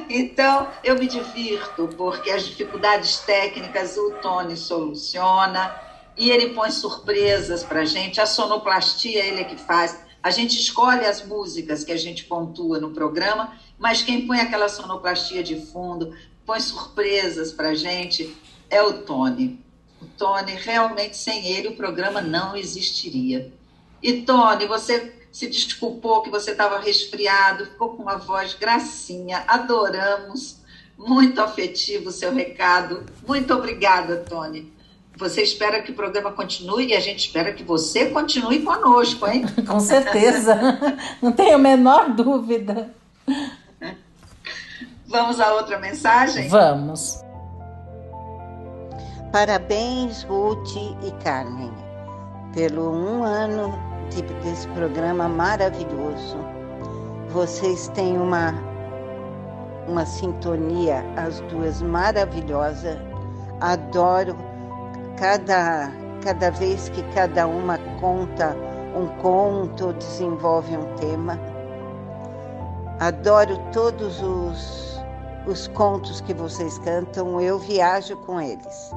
[0.09, 5.75] Então, eu me divirto, porque as dificuldades técnicas o Tony soluciona
[6.17, 8.21] e ele põe surpresas para a gente.
[8.21, 9.99] A sonoplastia ele é que faz.
[10.23, 14.69] A gente escolhe as músicas que a gente pontua no programa, mas quem põe aquela
[14.69, 16.15] sonoplastia de fundo,
[16.47, 18.35] põe surpresas para a gente,
[18.69, 19.63] é o Tony.
[20.01, 23.53] O Tony, realmente, sem ele, o programa não existiria.
[24.03, 30.59] E, Tony, você se desculpou que você estava resfriado, ficou com uma voz gracinha, adoramos,
[30.99, 33.05] muito afetivo o seu recado.
[33.27, 34.73] Muito obrigada, Tony.
[35.17, 39.45] Você espera que o programa continue e a gente espera que você continue conosco, hein?
[39.69, 40.59] com certeza,
[41.21, 42.95] não tenho a menor dúvida.
[45.07, 46.49] Vamos a outra mensagem?
[46.49, 47.23] Vamos.
[49.33, 51.73] Parabéns, Ruth e Carmen,
[52.53, 53.73] pelo um ano
[54.11, 56.37] tipo desse programa maravilhoso.
[57.29, 58.53] Vocês têm uma
[59.87, 63.01] uma sintonia, as duas maravilhosa.
[63.61, 64.35] Adoro
[65.17, 65.93] cada
[66.25, 68.57] cada vez que cada uma conta
[68.97, 71.39] um conto, desenvolve um tema.
[72.99, 75.01] Adoro todos os
[75.47, 78.93] os contos que vocês cantam, eu viajo com eles.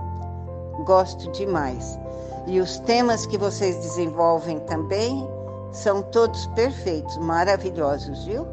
[0.84, 1.98] Gosto demais.
[2.46, 5.28] E os temas que vocês desenvolvem também
[5.72, 8.46] são todos perfeitos, maravilhosos, viu?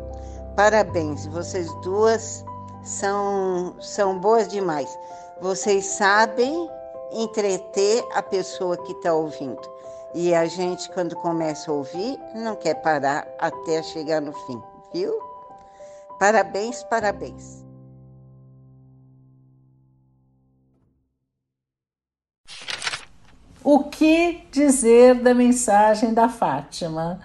[0.56, 2.44] Parabéns, vocês duas
[2.82, 4.96] são, são boas demais.
[5.40, 6.68] Vocês sabem
[7.12, 9.60] entreter a pessoa que está ouvindo.
[10.14, 14.62] E a gente, quando começa a ouvir, não quer parar até chegar no fim,
[14.92, 15.18] viu?
[16.18, 17.59] Parabéns, parabéns.
[23.62, 27.20] O que dizer da mensagem da Fátima?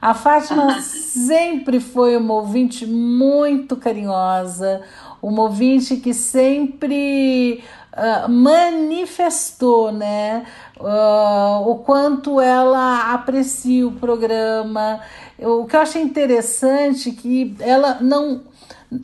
[0.00, 4.82] A Fátima sempre foi uma ouvinte muito carinhosa,
[5.20, 7.62] uma ouvinte que sempre
[7.92, 10.44] uh, manifestou né,
[10.78, 15.00] uh, o quanto ela aprecia o programa.
[15.38, 18.42] O que eu achei interessante é que ela não,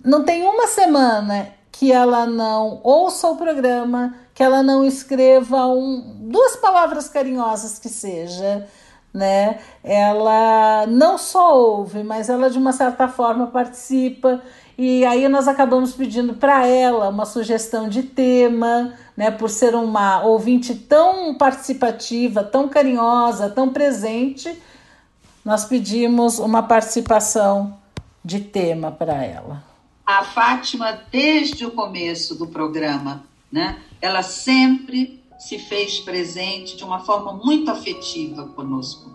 [0.04, 6.16] não tem uma semana que ela não ouça o programa, que ela não escreva um,
[6.28, 8.66] duas palavras carinhosas que seja,
[9.12, 9.60] né?
[9.82, 14.42] Ela não só ouve, mas ela de uma certa forma participa.
[14.76, 19.30] E aí nós acabamos pedindo para ela uma sugestão de tema, né?
[19.30, 24.60] Por ser uma ouvinte tão participativa, tão carinhosa, tão presente,
[25.44, 27.78] nós pedimos uma participação
[28.24, 29.62] de tema para ela.
[30.04, 33.22] A Fátima, desde o começo do programa,
[33.54, 33.80] né?
[34.02, 39.08] Ela sempre se fez presente de uma forma muito afetiva conosco.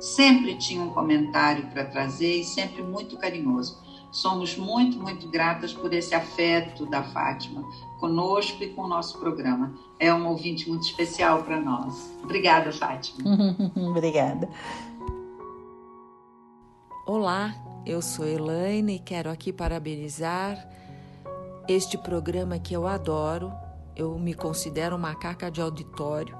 [0.00, 3.78] Sempre tinha um comentário para trazer e sempre muito carinhoso.
[4.10, 7.62] Somos muito, muito gratas por esse afeto da Fátima
[8.00, 9.74] conosco e com o nosso programa.
[10.00, 12.10] É um ouvinte muito especial para nós.
[12.22, 13.36] Obrigada, Fátima.
[13.76, 14.48] Obrigada.
[17.06, 20.66] Olá, eu sou Elaine e quero aqui parabenizar
[21.68, 23.52] este programa que eu adoro,
[23.96, 26.36] eu me considero macaca de auditório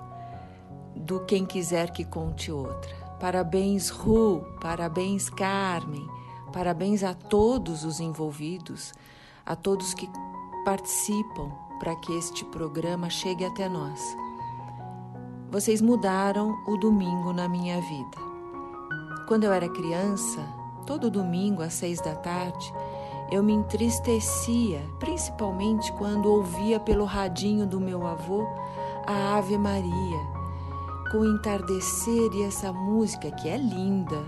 [0.96, 2.94] do Quem Quiser Que Conte Outra.
[3.18, 6.06] Parabéns, Ru, parabéns, Carmen,
[6.52, 8.92] parabéns a todos os envolvidos,
[9.46, 10.08] a todos que
[10.64, 14.16] participam para que este programa chegue até nós.
[15.50, 18.18] Vocês mudaram o domingo na minha vida.
[19.28, 20.40] Quando eu era criança,
[20.86, 22.72] todo domingo às seis da tarde,
[23.32, 28.46] eu me entristecia, principalmente quando ouvia pelo radinho do meu avô
[29.06, 30.20] a Ave Maria,
[31.10, 34.22] com o entardecer e essa música que é linda.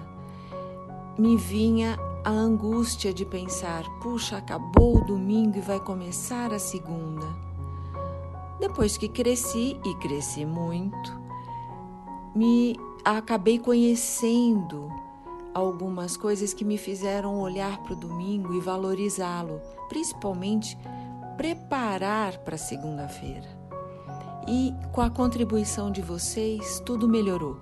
[1.19, 7.27] Me vinha a angústia de pensar: puxa, acabou o domingo e vai começar a segunda.
[8.59, 11.13] Depois que cresci, e cresci muito,
[12.35, 12.75] me
[13.05, 15.04] acabei conhecendo
[15.55, 20.77] algumas coisas que me fizeram olhar para o domingo e valorizá-lo, principalmente
[21.37, 23.49] preparar para segunda-feira.
[24.47, 27.57] E com a contribuição de vocês, tudo melhorou.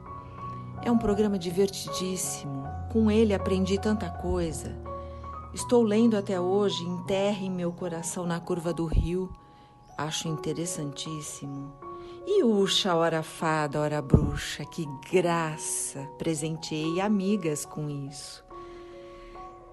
[0.84, 4.76] É um programa divertidíssimo, com ele aprendi tanta coisa.
[5.55, 9.30] Estou lendo até hoje Enterre meu coração na curva do rio.
[9.97, 11.91] Acho interessantíssimo.
[12.24, 16.08] E Uxa, hora fada, hora bruxa, que graça!
[16.18, 18.44] Presenteei amigas com isso.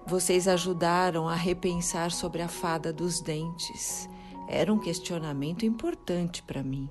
[0.04, 4.08] Vocês ajudaram a repensar sobre a fada dos dentes.
[4.48, 6.90] Era um questionamento importante para mim.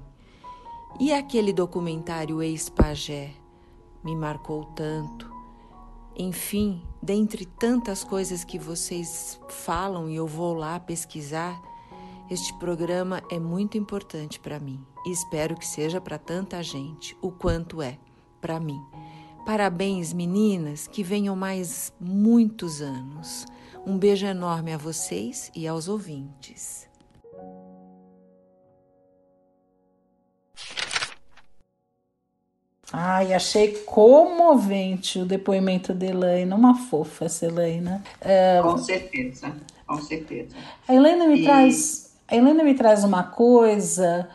[0.97, 3.33] E aquele documentário Ex-Pagé
[4.01, 5.29] me marcou tanto.
[6.15, 11.61] Enfim, dentre tantas coisas que vocês falam e eu vou lá pesquisar,
[12.31, 17.31] este programa é muito importante para mim e espero que seja para tanta gente o
[17.31, 17.97] quanto é
[18.41, 18.79] para mim.
[19.45, 23.45] Parabéns, meninas, que venham mais muitos anos.
[23.85, 26.87] Um beijo enorme a vocês e aos ouvintes.
[32.91, 38.01] Ai, achei comovente o depoimento da Elaine, uma fofa essa Elaine.
[38.19, 38.59] É...
[38.61, 40.55] Com certeza, com certeza.
[40.87, 41.43] A Helena me e...
[41.43, 44.29] traz a Helena me traz uma coisa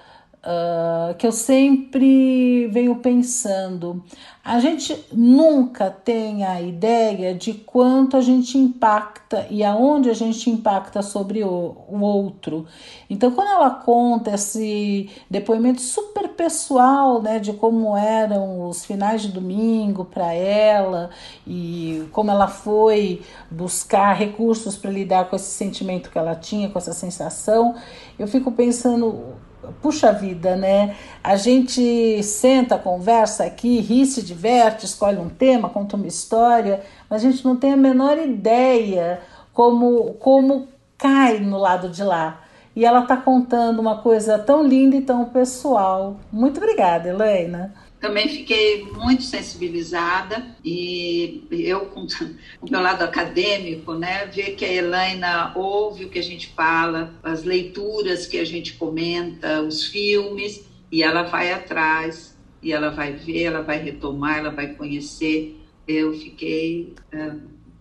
[0.44, 4.04] uh, que eu sempre venho pensando.
[4.44, 10.50] A gente nunca tem a ideia de quanto a gente impacta e aonde a gente
[10.50, 12.66] impacta sobre o, o outro.
[13.08, 19.28] Então, quando ela conta esse depoimento super pessoal, né, de como eram os finais de
[19.28, 21.08] domingo para ela
[21.46, 26.78] e como ela foi buscar recursos para lidar com esse sentimento que ela tinha, com
[26.78, 27.74] essa sensação,
[28.18, 29.36] eu fico pensando
[29.80, 30.96] puxa vida, né?
[31.22, 37.24] A gente senta, conversa aqui, ri, se diverte, escolhe um tema, conta uma história, mas
[37.24, 39.20] a gente não tem a menor ideia
[39.52, 42.40] como, como cai no lado de lá.
[42.76, 46.16] E ela está contando uma coisa tão linda e tão pessoal.
[46.32, 47.72] Muito obrigada, Helena.
[48.04, 52.02] Também fiquei muito sensibilizada e eu, com
[52.60, 57.14] o meu lado acadêmico, né, ver que a Helena ouve o que a gente fala,
[57.22, 63.14] as leituras que a gente comenta, os filmes, e ela vai atrás, e ela vai
[63.14, 65.58] ver, ela vai retomar, ela vai conhecer.
[65.88, 66.92] Eu fiquei.
[67.10, 67.40] Uh,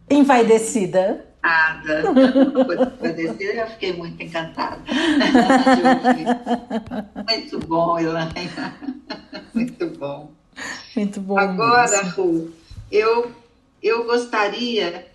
[0.09, 1.32] Envaidecida.
[1.43, 2.03] Nada.
[3.03, 4.79] eu fiquei muito encantada.
[7.29, 8.31] muito bom, Elaine.
[9.53, 10.31] Muito bom.
[10.95, 11.37] Muito bom.
[11.37, 12.51] Agora, Ru,
[12.91, 13.31] eu,
[13.83, 15.05] eu gostaria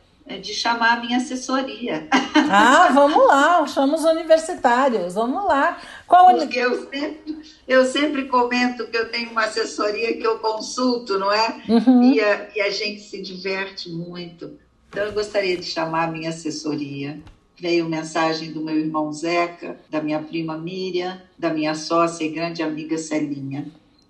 [0.40, 2.06] de chamar a minha assessoria.
[2.50, 5.78] Ah, vamos lá, chamamos universitários, vamos lá.
[6.06, 11.18] Qual Porque eu sempre, eu sempre comento que eu tenho uma assessoria que eu consulto,
[11.18, 11.62] não é?
[11.68, 12.12] Uhum.
[12.12, 14.56] E, a, e a gente se diverte muito.
[14.88, 17.20] Então, eu gostaria de chamar a minha assessoria.
[17.60, 22.62] Veio mensagem do meu irmão Zeca, da minha prima Miriam, da minha sócia e grande
[22.62, 23.66] amiga Celinha.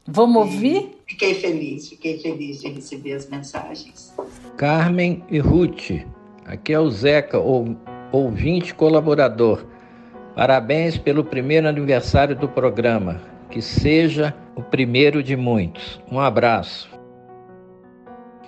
[0.06, 0.98] Vamos ouvir?
[1.06, 4.14] Fiquei feliz, fiquei feliz de receber as mensagens.
[4.56, 5.90] Carmen e Ruth,
[6.46, 7.38] aqui é o Zeca,
[8.12, 9.64] ouvinte colaborador.
[10.34, 13.20] Parabéns pelo primeiro aniversário do programa.
[13.50, 15.98] Que seja o primeiro de muitos.
[16.12, 16.87] Um abraço.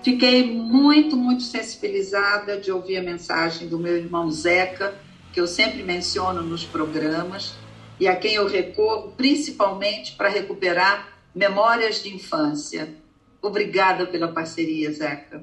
[0.03, 4.94] Fiquei muito, muito sensibilizada de ouvir a mensagem do meu irmão Zeca,
[5.32, 7.55] que eu sempre menciono nos programas,
[7.98, 12.94] e a quem eu recorro principalmente para recuperar memórias de infância.
[13.42, 15.42] Obrigada pela parceria, Zeca.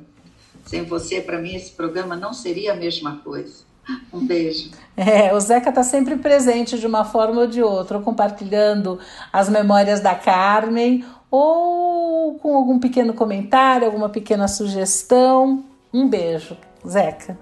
[0.65, 3.63] Sem você, para mim, esse programa não seria a mesma coisa.
[4.11, 4.71] Um beijo.
[4.99, 8.97] É, o Zeca está sempre presente de uma forma ou de outra, compartilhando
[9.31, 15.63] as memórias da Carmen ou com algum pequeno comentário, alguma pequena sugestão.
[15.93, 16.57] Um beijo,
[16.87, 17.37] Zeca.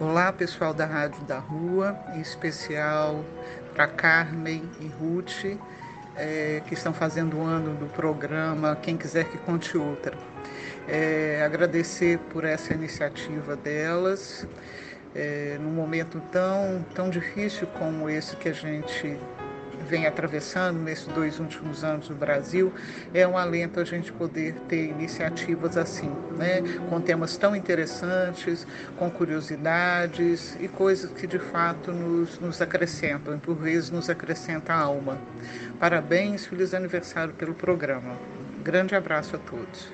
[0.00, 3.24] Olá, pessoal da Rádio da Rua, em especial
[3.74, 5.56] para Carmen e Ruth,
[6.16, 10.16] é, que estão fazendo o ano do programa Quem Quiser Que Conte Outra.
[10.88, 14.46] É, agradecer por essa iniciativa delas,
[15.14, 19.18] é, num momento tão, tão difícil como esse que a gente
[19.92, 22.72] vem atravessando nesses dois últimos anos no Brasil,
[23.12, 26.62] é um alento a gente poder ter iniciativas assim, né?
[26.88, 28.66] com temas tão interessantes,
[28.96, 34.72] com curiosidades e coisas que de fato nos, nos acrescentam, e por vezes nos acrescenta
[34.72, 35.18] a alma.
[35.78, 38.16] Parabéns, feliz aniversário pelo programa.
[38.64, 39.92] Grande abraço a todos.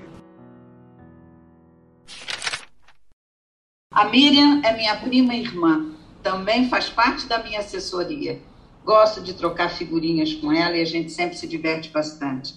[3.92, 5.90] A Miriam é minha prima e irmã,
[6.22, 8.40] também faz parte da minha assessoria.
[8.88, 12.54] Gosto de trocar figurinhas com ela e a gente sempre se diverte bastante.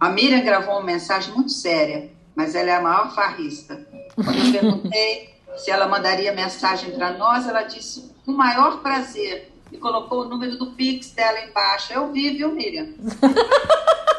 [0.00, 3.86] A Miriam gravou uma mensagem muito séria, mas ela é a maior farrista.
[4.14, 9.52] Quando eu perguntei se ela mandaria mensagem para nós, ela disse com o maior prazer
[9.70, 11.92] e colocou o número do Pix dela embaixo.
[11.92, 12.88] Eu vi, viu, Miriam?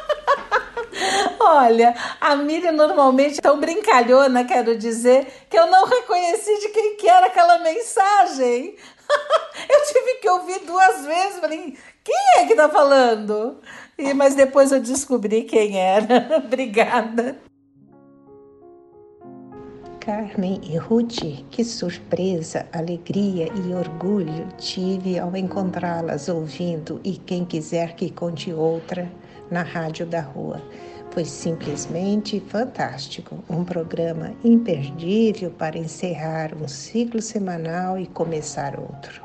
[1.39, 6.95] Olha, a Miriam normalmente é tão brincalhona, quero dizer, que eu não reconheci de quem
[6.95, 8.75] que era aquela mensagem.
[9.69, 13.59] eu tive que ouvir duas vezes, falei, quem é que tá falando?
[13.97, 16.39] E, mas depois eu descobri quem era.
[16.43, 17.37] Obrigada.
[19.99, 27.95] Carmen e Ruth, que surpresa, alegria e orgulho tive ao encontrá-las ouvindo e quem quiser
[27.95, 29.11] que conte outra
[29.49, 30.61] na rádio da rua.
[31.11, 39.23] Foi simplesmente fantástico, um programa imperdível para encerrar um ciclo semanal e começar outro.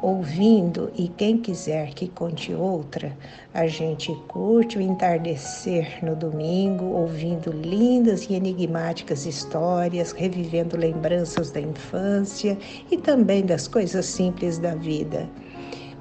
[0.00, 3.16] Ouvindo e quem quiser que conte outra,
[3.54, 11.60] a gente curte o entardecer no domingo, ouvindo lindas e enigmáticas histórias, revivendo lembranças da
[11.60, 12.58] infância
[12.90, 15.28] e também das coisas simples da vida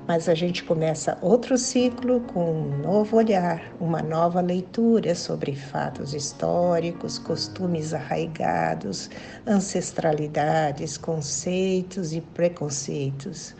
[0.07, 6.13] mas a gente começa outro ciclo com um novo olhar, uma nova leitura sobre fatos
[6.13, 9.09] históricos, costumes arraigados,
[9.47, 13.55] ancestralidades, conceitos e preconceitos.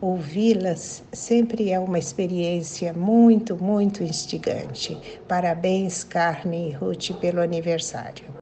[0.00, 4.98] Ouvi-las sempre é uma experiência muito, muito instigante.
[5.28, 8.41] Parabéns, Carmen e Ruth, pelo aniversário.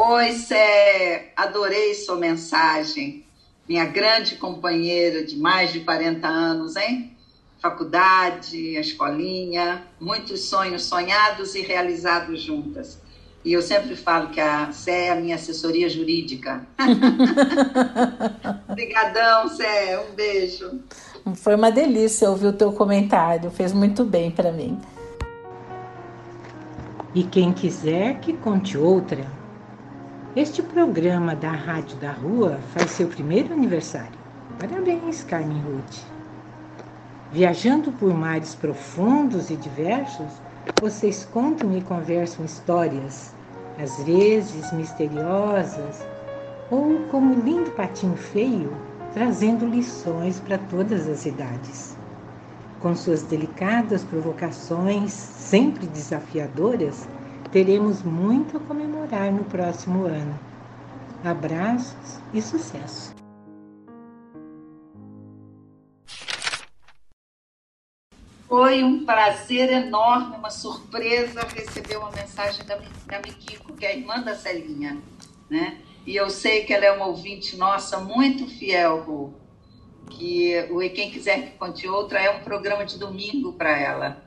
[0.00, 3.24] Oi, Sé, adorei sua mensagem
[3.68, 7.16] minha grande companheira de mais de 40 anos, hein?
[7.60, 13.02] Faculdade, a escolinha, muitos sonhos sonhados e realizados juntas.
[13.44, 16.64] E eu sempre falo que a Sé é a minha assessoria jurídica.
[18.70, 19.98] Obrigadão, Sé.
[19.98, 20.80] Um beijo.
[21.34, 23.50] Foi uma delícia ouvir o teu comentário.
[23.50, 24.80] Fez muito bem para mim.
[27.12, 29.26] E quem quiser que conte outra,
[30.36, 34.18] este programa da Rádio da Rua faz seu primeiro aniversário.
[34.58, 36.04] Parabéns, Carmen Ruth.
[37.32, 40.26] Viajando por mares profundos e diversos,
[40.80, 43.34] vocês contam e conversam histórias,
[43.82, 46.06] às vezes misteriosas,
[46.70, 48.72] ou como um lindo patinho feio,
[49.14, 51.96] trazendo lições para todas as idades.
[52.80, 57.08] Com suas delicadas provocações, sempre desafiadoras,
[57.52, 60.38] teremos muito a comemorar no próximo ano.
[61.24, 63.18] Abraços e sucesso!
[68.48, 72.76] foi um prazer enorme, uma surpresa receber uma mensagem da,
[73.06, 74.98] da Mikiko, que é a irmã da Celinha,
[75.50, 75.78] né?
[76.06, 79.34] E eu sei que ela é uma ouvinte nossa muito fiel, Ru,
[80.10, 84.24] que o E Quem Quiser Que Conte Outra é um programa de domingo para ela.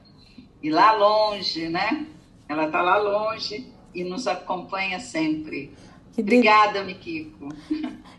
[0.61, 2.05] E lá longe, né?
[2.51, 5.73] Ela está lá longe e nos acompanha sempre.
[6.11, 6.85] Que Obrigada, de...
[6.85, 7.47] Mikiko.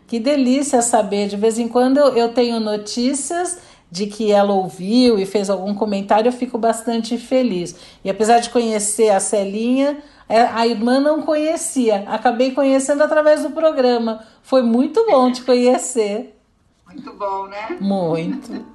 [0.07, 1.27] Que delícia saber.
[1.27, 3.59] De vez em quando eu tenho notícias
[3.91, 7.75] de que ela ouviu e fez algum comentário, eu fico bastante feliz.
[8.03, 12.03] E apesar de conhecer a Celinha, é, a irmã não conhecia.
[12.07, 14.25] Acabei conhecendo através do programa.
[14.41, 16.35] Foi muito bom te conhecer.
[16.87, 17.77] Muito bom, né?
[17.79, 18.65] Muito.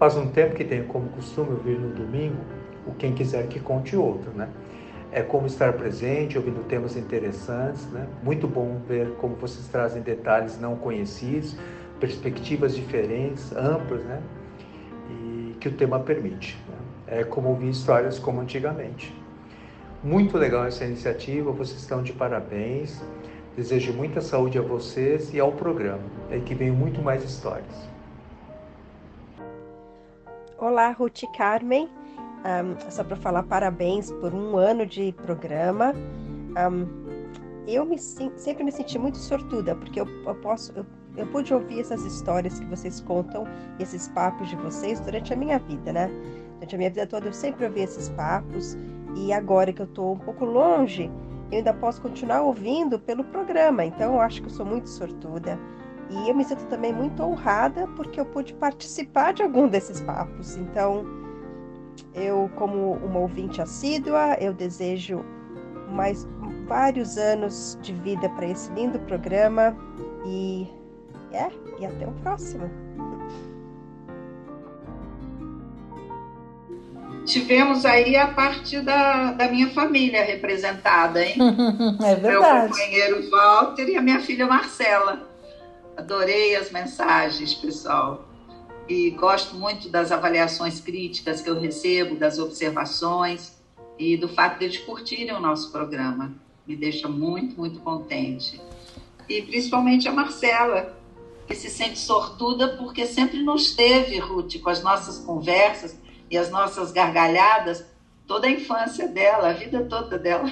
[0.00, 2.38] Faz um tempo que tenho como costume ouvir no domingo
[2.86, 4.48] o Quem Quiser Que Conte Outro, né?
[5.12, 8.06] É como estar presente, ouvindo temas interessantes, né?
[8.22, 11.54] Muito bom ver como vocês trazem detalhes não conhecidos,
[12.00, 14.22] perspectivas diferentes, amplas, né?
[15.10, 16.56] E que o tema permite.
[16.66, 17.18] Né?
[17.18, 19.14] É como ouvir histórias como antigamente.
[20.02, 23.02] Muito legal essa iniciativa, vocês estão de parabéns.
[23.54, 27.99] Desejo muita saúde a vocês e ao programa, é que venham muito mais histórias.
[30.60, 31.88] Olá, Ruth Carmen.
[32.44, 35.94] Um, só para falar parabéns por um ano de programa.
[35.94, 36.86] Um,
[37.66, 40.84] eu me, sempre me senti muito sortuda, porque eu, eu posso, eu,
[41.16, 43.46] eu, pude ouvir essas histórias que vocês contam,
[43.78, 46.10] esses papos de vocês durante a minha vida, né?
[46.56, 48.76] Durante a minha vida toda eu sempre ouvi esses papos
[49.16, 51.10] e agora que eu estou um pouco longe,
[51.50, 53.86] eu ainda posso continuar ouvindo pelo programa.
[53.86, 55.58] Então eu acho que eu sou muito sortuda.
[56.10, 60.56] E eu me sinto também muito honrada porque eu pude participar de algum desses papos.
[60.56, 61.06] Então,
[62.14, 65.24] eu, como uma ouvinte assídua, eu desejo
[65.88, 66.26] mais
[66.66, 69.76] vários anos de vida para esse lindo programa
[70.26, 70.68] e
[71.32, 71.48] é,
[71.78, 72.68] e até o próximo.
[77.24, 81.36] Tivemos aí a parte da, da minha família representada, hein?
[82.02, 82.22] é verdade.
[82.22, 85.29] Meu companheiro Walter e a minha filha Marcela.
[86.00, 88.26] Adorei as mensagens, pessoal.
[88.88, 93.52] E gosto muito das avaliações críticas que eu recebo, das observações
[93.98, 96.32] e do fato de eles curtirem o nosso programa.
[96.66, 98.58] Me deixa muito, muito contente.
[99.28, 100.98] E principalmente a Marcela,
[101.46, 106.50] que se sente sortuda porque sempre nos teve, Ruth, com as nossas conversas e as
[106.50, 107.84] nossas gargalhadas,
[108.30, 110.48] toda a infância dela, a vida toda dela.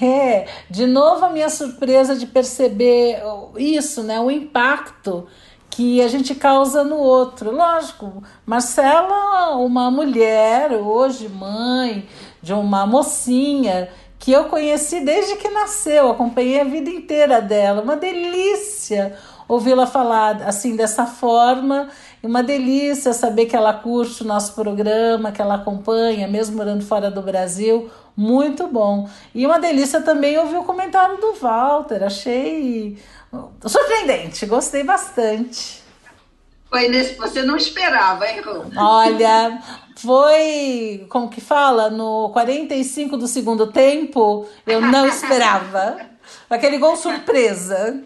[0.00, 3.22] É, de novo a minha surpresa de perceber
[3.56, 5.28] isso, né, o impacto
[5.68, 7.54] que a gente causa no outro.
[7.54, 12.08] Lógico, Marcela, uma mulher, hoje mãe
[12.42, 17.96] de uma mocinha que eu conheci desde que nasceu, acompanhei a vida inteira dela, uma
[17.96, 19.14] delícia
[19.46, 21.88] ouvi-la falar assim dessa forma
[22.22, 27.10] uma delícia saber que ela curte o nosso programa, que ela acompanha, mesmo morando fora
[27.10, 27.90] do Brasil.
[28.16, 29.08] Muito bom.
[29.34, 32.04] E uma delícia também ouvir o comentário do Walter.
[32.04, 32.98] Achei
[33.66, 35.82] surpreendente, gostei bastante.
[36.68, 38.64] Foi nesse você não esperava, hein, Rô?
[38.76, 39.60] Olha,
[39.96, 45.98] foi, como que fala, no 45 do segundo tempo, eu não esperava.
[46.48, 48.02] Aquele gol surpresa.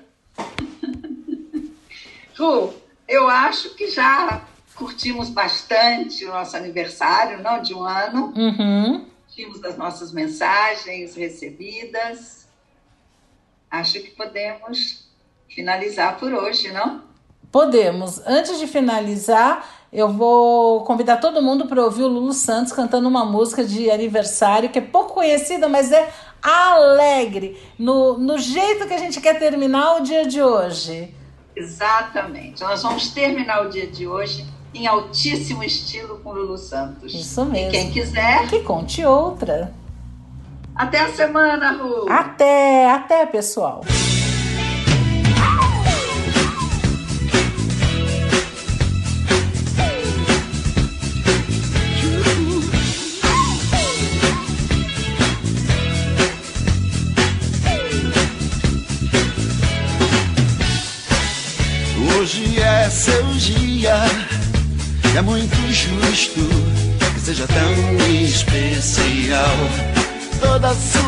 [2.36, 2.72] Ru,
[3.08, 4.42] eu acho que já
[4.74, 8.32] curtimos bastante o nosso aniversário, não de um ano.
[8.36, 9.06] Uhum.
[9.28, 12.46] Tínhamos as nossas mensagens recebidas.
[13.70, 15.08] Acho que podemos
[15.48, 17.02] finalizar por hoje, não?
[17.50, 18.20] Podemos.
[18.26, 23.24] Antes de finalizar, eu vou convidar todo mundo para ouvir o Lulu Santos cantando uma
[23.24, 28.98] música de aniversário que é pouco conhecida, mas é alegre, no, no jeito que a
[28.98, 31.14] gente quer terminar o dia de hoje.
[31.56, 32.62] Exatamente.
[32.62, 37.14] Nós vamos terminar o dia de hoje em altíssimo estilo com Lulu Santos.
[37.14, 37.68] Isso mesmo.
[37.68, 38.46] E quem quiser.
[38.48, 39.72] Que conte outra.
[40.74, 42.06] Até a semana, Ru.
[42.10, 43.80] Até, até, pessoal.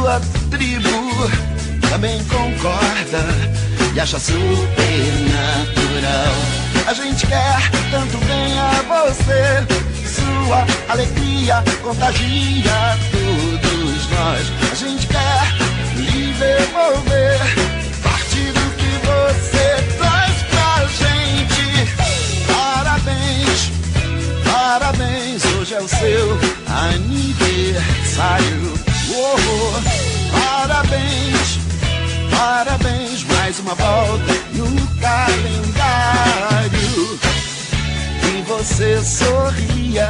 [0.08, 0.88] sua tribo
[1.90, 3.22] também concorda
[3.94, 4.42] e acha supernatural.
[6.86, 9.66] A gente quer tanto bem a você,
[10.08, 14.50] sua alegria contagia todos nós.
[14.72, 15.52] A gente quer
[15.96, 17.38] lhe devolver
[18.02, 21.86] parte do que você traz pra gente.
[22.46, 23.70] Parabéns,
[24.50, 28.87] parabéns, hoje é o seu aniversário
[30.30, 31.58] parabéns,
[32.30, 36.68] parabéns, mais uma volta no calendário.
[38.22, 40.08] E você sorria,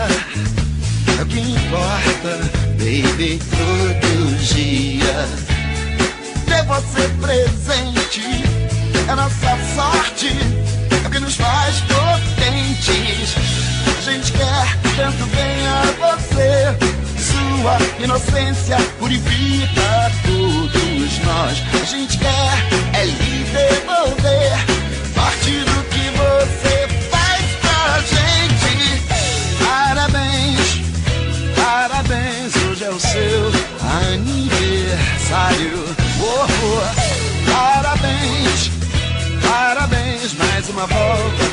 [1.18, 5.28] é o que importa, baby, todo dia.
[6.46, 8.44] Ter você presente
[9.08, 10.28] é nossa sorte,
[11.02, 13.36] é o que nos faz potentes.
[13.96, 17.07] A gente quer tanto bem a você
[17.38, 21.62] sua inocência purifica todos nós.
[21.80, 22.52] A gente quer
[22.94, 24.52] é lhe devolver
[25.14, 28.74] parte do que você faz pra gente.
[29.64, 30.80] Parabéns,
[31.56, 33.52] parabéns, hoje é o seu
[34.12, 35.84] aniversário.
[36.20, 36.82] Oh, oh.
[37.50, 38.70] Parabéns,
[39.42, 41.47] parabéns, mais uma volta